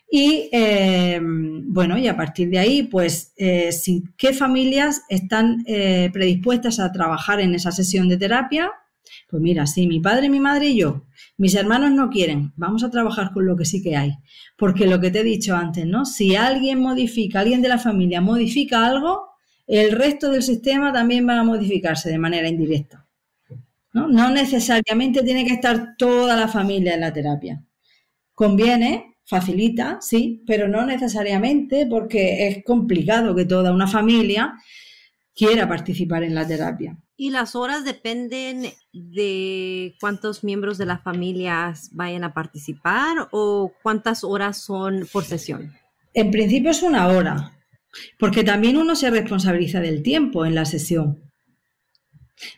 [0.08, 3.70] Y eh, bueno, y a partir de ahí, pues, eh,
[4.16, 5.64] ¿qué familias están
[6.12, 8.70] predispuestas a trabajar en esa sesión de terapia?
[9.28, 11.06] Pues mira, sí, mi padre, mi madre y yo.
[11.36, 12.52] Mis hermanos no quieren.
[12.56, 14.12] Vamos a trabajar con lo que sí que hay.
[14.56, 16.04] Porque lo que te he dicho antes, ¿no?
[16.04, 19.28] Si alguien modifica, alguien de la familia modifica algo,
[19.66, 23.06] el resto del sistema también va a modificarse de manera indirecta.
[23.92, 24.08] ¿no?
[24.08, 27.62] no necesariamente tiene que estar toda la familia en la terapia.
[28.34, 34.54] Conviene, facilita, sí, pero no necesariamente porque es complicado que toda una familia
[35.38, 36.98] quiera participar en la terapia.
[37.16, 44.24] ¿Y las horas dependen de cuántos miembros de la familia vayan a participar o cuántas
[44.24, 45.72] horas son por sesión?
[46.12, 47.52] En principio es una hora,
[48.18, 51.22] porque también uno se responsabiliza del tiempo en la sesión.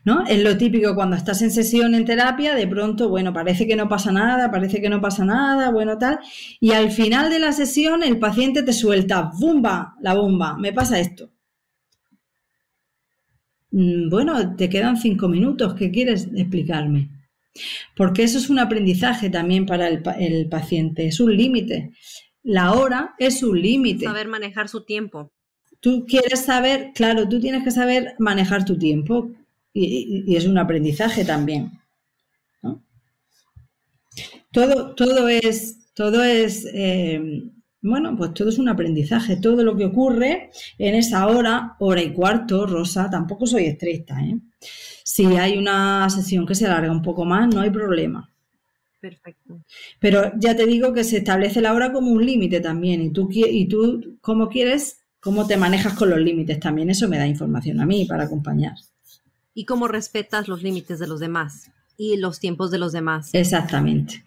[0.05, 0.27] ¿No?
[0.27, 3.89] Es lo típico cuando estás en sesión en terapia, de pronto, bueno, parece que no
[3.89, 6.19] pasa nada, parece que no pasa nada, bueno, tal,
[6.61, 9.95] y al final de la sesión el paciente te suelta, ¡bumba!
[10.03, 11.31] La bomba, me pasa esto.
[13.71, 17.09] Mm, bueno, te quedan cinco minutos, ¿qué quieres explicarme?
[17.97, 21.93] Porque eso es un aprendizaje también para el, el paciente, es un límite.
[22.43, 24.07] La hora es un límite.
[24.07, 25.33] Saber manejar su tiempo.
[25.81, 29.31] Tú quieres saber, claro, tú tienes que saber manejar tu tiempo
[29.73, 31.73] y, es un aprendizaje también.
[34.53, 37.23] Todo, todo es, todo es eh,
[37.83, 39.37] bueno, pues todo es un aprendizaje.
[39.37, 44.21] Todo lo que ocurre en esa hora, hora y cuarto, Rosa, tampoco soy estricta.
[44.21, 44.39] ¿eh?
[45.03, 48.31] Si hay una sesión que se alarga un poco más, no hay problema.
[49.01, 49.63] Perfecto.
[49.99, 53.01] Pero ya te digo que se establece la hora como un límite también.
[53.01, 56.91] Y tú, y tú, cómo quieres, cómo te manejas con los límites también.
[56.91, 58.75] Eso me da información a mí para acompañar.
[59.55, 63.31] Y cómo respetas los límites de los demás y los tiempos de los demás.
[63.33, 64.23] Exactamente.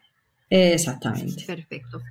[0.50, 1.44] Exactamente.
[1.46, 2.02] Perfecto.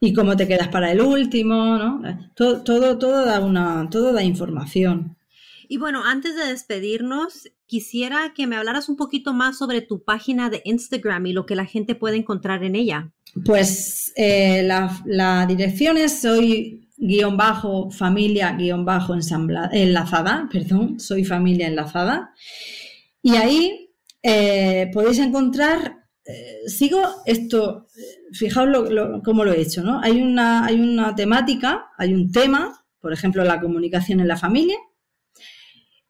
[0.00, 2.02] Y cómo te quedas para el último, ¿no?
[2.34, 5.16] Todo, todo, todo da una, todo da información.
[5.68, 10.50] Y bueno, antes de despedirnos, quisiera que me hablaras un poquito más sobre tu página
[10.50, 13.12] de Instagram y lo que la gente puede encontrar en ella.
[13.44, 21.68] Pues eh, la, dirección es soy guion bajo familia guion bajo enlazada, perdón, soy familia
[21.68, 22.34] enlazada.
[23.22, 23.90] Y ahí
[24.24, 27.86] eh, podéis encontrar, eh, sigo esto,
[28.32, 28.88] fijaos
[29.24, 30.00] cómo lo he hecho, ¿no?
[30.00, 34.76] Hay una, hay una temática, hay un tema, por ejemplo, la comunicación en la familia,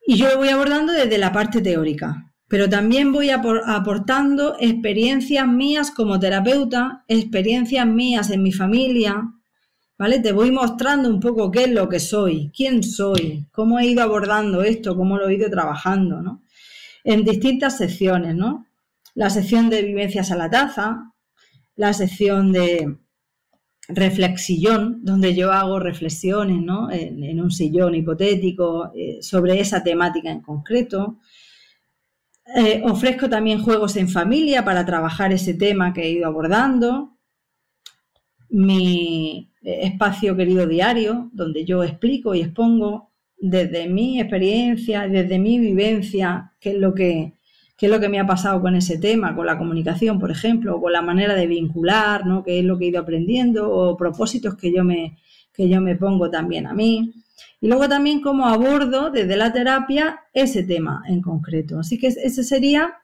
[0.07, 5.93] y yo lo voy abordando desde la parte teórica, pero también voy aportando experiencias mías
[5.93, 9.23] como terapeuta, experiencias mías en mi familia,
[9.97, 10.19] ¿vale?
[10.19, 14.03] Te voy mostrando un poco qué es lo que soy, quién soy, cómo he ido
[14.03, 16.43] abordando esto, cómo lo he ido trabajando, ¿no?
[17.05, 18.67] En distintas secciones, ¿no?
[19.15, 21.13] La sección de vivencias a la taza,
[21.77, 22.97] la sección de
[23.89, 26.91] reflexillón, donde yo hago reflexiones ¿no?
[26.91, 31.19] en, un sillón hipotético eh, sobre esa temática en concreto.
[32.55, 37.17] Eh, ofrezco también juegos en familia para trabajar ese tema que he ido abordando.
[38.49, 45.59] Mi eh, espacio querido diario, donde yo explico y expongo desde mi experiencia, desde mi
[45.59, 47.35] vivencia, qué es lo que,
[47.81, 50.77] qué es lo que me ha pasado con ese tema, con la comunicación, por ejemplo,
[50.77, 52.45] o con la manera de vincular, ¿no?
[52.45, 55.17] qué es lo que he ido aprendiendo, o propósitos que yo me,
[55.55, 57.15] que yo me pongo también a mí.
[57.59, 61.79] Y luego también cómo abordo desde la terapia ese tema en concreto.
[61.79, 62.97] Así que ese sería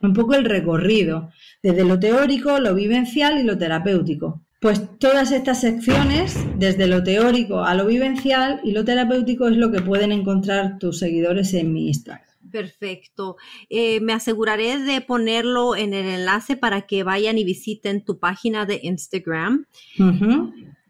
[0.00, 1.30] un poco el recorrido,
[1.60, 4.40] desde lo teórico, lo vivencial y lo terapéutico.
[4.60, 9.72] Pues todas estas secciones, desde lo teórico a lo vivencial y lo terapéutico, es lo
[9.72, 12.25] que pueden encontrar tus seguidores en mi Instagram.
[12.56, 13.36] Perfecto.
[13.68, 18.64] Eh, me aseguraré de ponerlo en el enlace para que vayan y visiten tu página
[18.64, 19.66] de Instagram.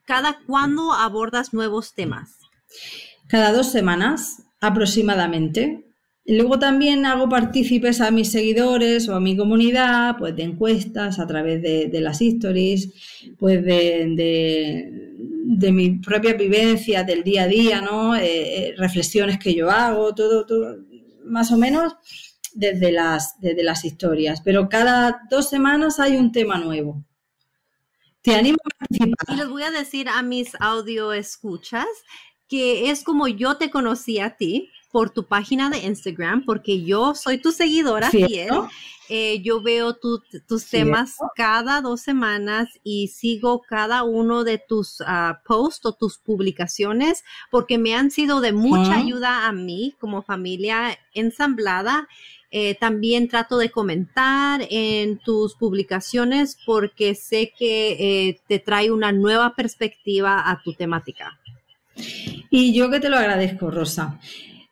[0.04, 2.38] ¿Cada cuándo abordas nuevos temas?
[3.26, 5.86] Cada dos semanas aproximadamente.
[6.24, 11.26] Luego también hago partícipes a mis seguidores o a mi comunidad, pues de encuestas a
[11.26, 12.92] través de, las stories,
[13.38, 14.90] pues de,
[15.44, 18.16] de, mi propia vivencia del día a día, ¿no?
[18.16, 20.76] Eh, eh, reflexiones que yo hago, todo, todo,
[21.26, 21.94] más o menos
[22.54, 27.04] desde las, desde las historias, pero cada dos semanas hay un tema nuevo.
[28.22, 29.34] Te animo a participar.
[29.34, 31.86] Y les voy a decir a mis audio escuchas
[32.48, 37.14] que es como yo te conocí a ti por tu página de Instagram, porque yo
[37.14, 38.48] soy tu seguidora fiel
[39.08, 45.42] eh, yo veo tus temas cada dos semanas y sigo cada uno de tus ah,
[45.46, 50.98] posts o tus publicaciones porque me han sido de mucha ayuda a mí como familia
[51.14, 52.08] ensamblada.
[52.50, 57.92] Eh, también trato de comentar en tus publicaciones porque sé que
[58.28, 61.38] eh, te trae una nueva perspectiva a tu temática.
[62.50, 64.18] Y yo que te lo agradezco, Rosa.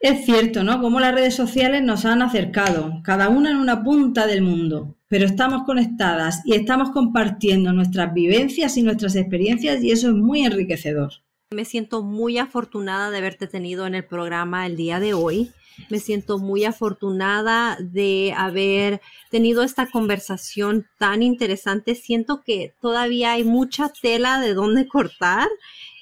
[0.05, 0.83] Es cierto, ¿no?
[0.83, 5.25] Como las redes sociales nos han acercado, cada una en una punta del mundo, pero
[5.25, 11.11] estamos conectadas y estamos compartiendo nuestras vivencias y nuestras experiencias y eso es muy enriquecedor.
[11.53, 15.53] Me siento muy afortunada de haberte tenido en el programa el día de hoy.
[15.89, 19.01] Me siento muy afortunada de haber
[19.31, 21.95] tenido esta conversación tan interesante.
[21.95, 25.49] Siento que todavía hay mucha tela de dónde cortar.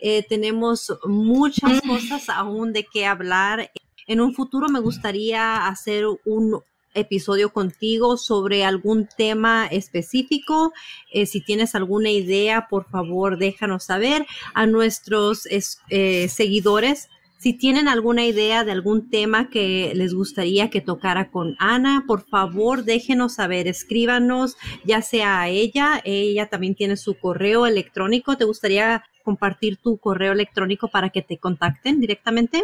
[0.00, 3.70] Eh, tenemos muchas cosas aún de qué hablar.
[4.12, 6.60] En un futuro me gustaría hacer un
[6.92, 10.74] episodio contigo sobre algún tema específico.
[11.10, 14.26] Eh, si tienes alguna idea, por favor, déjanos saber.
[14.52, 17.08] A nuestros eh, seguidores,
[17.38, 22.28] si tienen alguna idea de algún tema que les gustaría que tocara con Ana, por
[22.28, 28.36] favor déjenos saber, escríbanos, ya sea a ella, ella también tiene su correo electrónico.
[28.36, 32.62] ¿Te gustaría compartir tu correo electrónico para que te contacten directamente?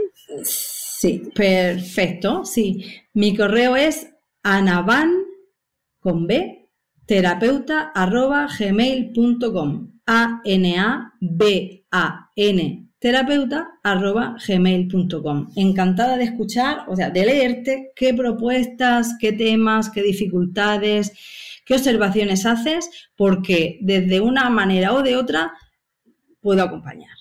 [1.01, 2.45] Sí, perfecto.
[2.45, 2.85] Sí,
[3.15, 4.09] mi correo es
[4.43, 5.13] anaban
[6.01, 6.69] con b
[7.07, 15.53] terapeuta arroba gmail.com a n a b a n terapeuta arroba gmail.com.
[15.55, 21.13] Encantada de escuchar, o sea, de leerte qué propuestas, qué temas, qué dificultades,
[21.65, 25.53] qué observaciones haces, porque desde una manera o de otra
[26.41, 27.18] puedo acompañar.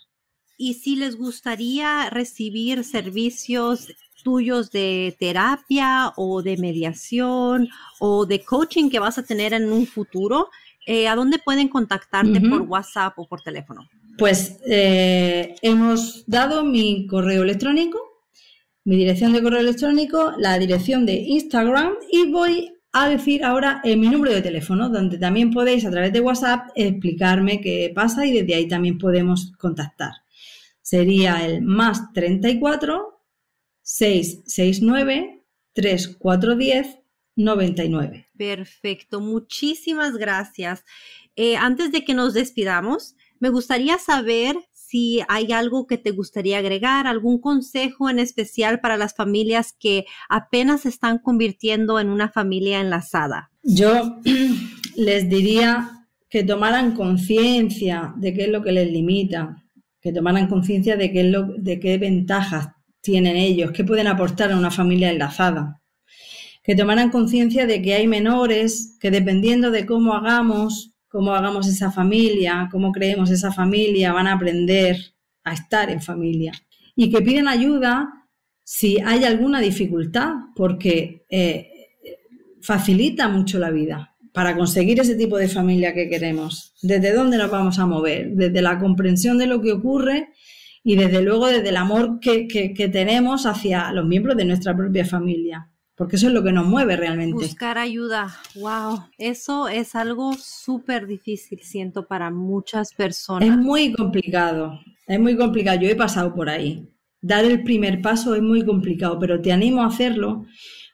[0.57, 3.89] Y si les gustaría recibir servicios
[4.23, 9.85] tuyos de terapia o de mediación o de coaching que vas a tener en un
[9.85, 10.49] futuro,
[10.85, 13.87] eh, ¿a dónde pueden contactarte por WhatsApp o por teléfono?
[14.17, 17.99] Pues eh, hemos dado mi correo electrónico,
[18.83, 24.07] mi dirección de correo electrónico, la dirección de Instagram y voy a decir ahora mi
[24.07, 28.55] número de teléfono, donde también podéis a través de WhatsApp explicarme qué pasa y desde
[28.55, 30.13] ahí también podemos contactar.
[30.87, 33.21] Sería el más 34
[33.81, 36.99] 669 3410
[37.35, 38.29] 99.
[38.37, 40.85] Perfecto, muchísimas gracias.
[41.35, 46.59] Eh, antes de que nos despidamos, me gustaría saber si hay algo que te gustaría
[46.59, 52.29] agregar, algún consejo en especial para las familias que apenas se están convirtiendo en una
[52.29, 53.51] familia enlazada.
[53.61, 54.21] Yo
[54.95, 59.66] les diría que tomaran conciencia de qué es lo que les limita,
[60.07, 62.69] que tomaran conciencia de qué, de qué ventajas
[63.01, 65.81] tienen ellos, qué pueden aportar a una familia enlazada,
[66.63, 71.91] que tomaran conciencia de que hay menores que dependiendo de cómo hagamos cómo hagamos esa
[71.91, 74.97] familia, cómo creemos esa familia, van a aprender
[75.43, 76.53] a estar en familia.
[76.95, 78.07] Y que piden ayuda
[78.63, 81.69] si hay alguna dificultad, porque eh,
[82.61, 86.75] facilita mucho la vida para conseguir ese tipo de familia que queremos.
[86.83, 88.35] ¿Desde dónde nos vamos a mover?
[88.35, 90.29] Desde la comprensión de lo que ocurre
[90.83, 95.71] y desde luego desde el amor que tenemos hacia los miembros de nuestra propia familia
[95.95, 97.33] porque eso es lo que nos mueve realmente.
[97.33, 103.49] Buscar ayuda, wow, eso es algo súper difícil, siento, para muchas personas.
[103.49, 106.87] Es muy complicado, es muy complicado, yo he pasado por ahí.
[107.19, 110.45] Dar el primer paso es muy complicado, pero te animo a hacerlo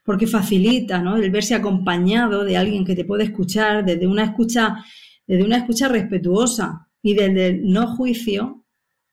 [0.04, 1.16] porque facilita, ¿no?
[1.16, 4.84] El verse acompañado de alguien que te puede escuchar desde una escucha,
[5.26, 8.66] desde una escucha respetuosa y desde el no juicio,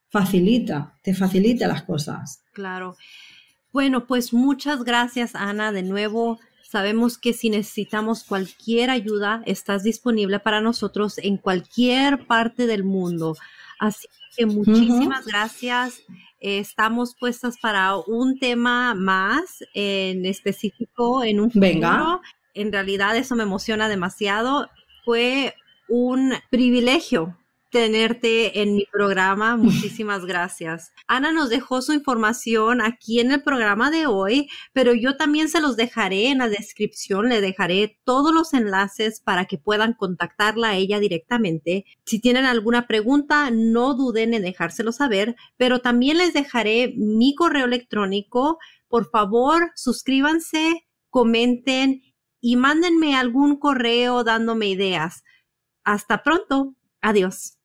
[0.09, 2.43] facilita, te facilita las cosas.
[2.53, 2.97] Claro.
[3.72, 5.70] Bueno, pues muchas gracias, Ana.
[5.70, 12.66] De nuevo, sabemos que si necesitamos cualquier ayuda, estás disponible para nosotros en cualquier parte
[12.66, 13.36] del mundo.
[13.78, 16.03] Así que muchísimas gracias.
[16.41, 21.72] Estamos puestas para un tema más en específico en un futuro.
[21.72, 22.20] Venga.
[22.55, 24.68] En realidad eso me emociona demasiado.
[25.05, 25.55] Fue
[25.88, 27.36] un privilegio
[27.71, 29.57] tenerte en mi programa.
[29.57, 30.93] Muchísimas gracias.
[31.07, 35.61] Ana nos dejó su información aquí en el programa de hoy, pero yo también se
[35.61, 37.29] los dejaré en la descripción.
[37.29, 41.85] Le dejaré todos los enlaces para que puedan contactarla a ella directamente.
[42.05, 47.66] Si tienen alguna pregunta, no duden en dejárselo saber, pero también les dejaré mi correo
[47.66, 48.59] electrónico.
[48.89, 52.03] Por favor, suscríbanse, comenten
[52.41, 55.23] y mándenme algún correo dándome ideas.
[55.85, 56.75] Hasta pronto.
[57.03, 57.57] Adiós.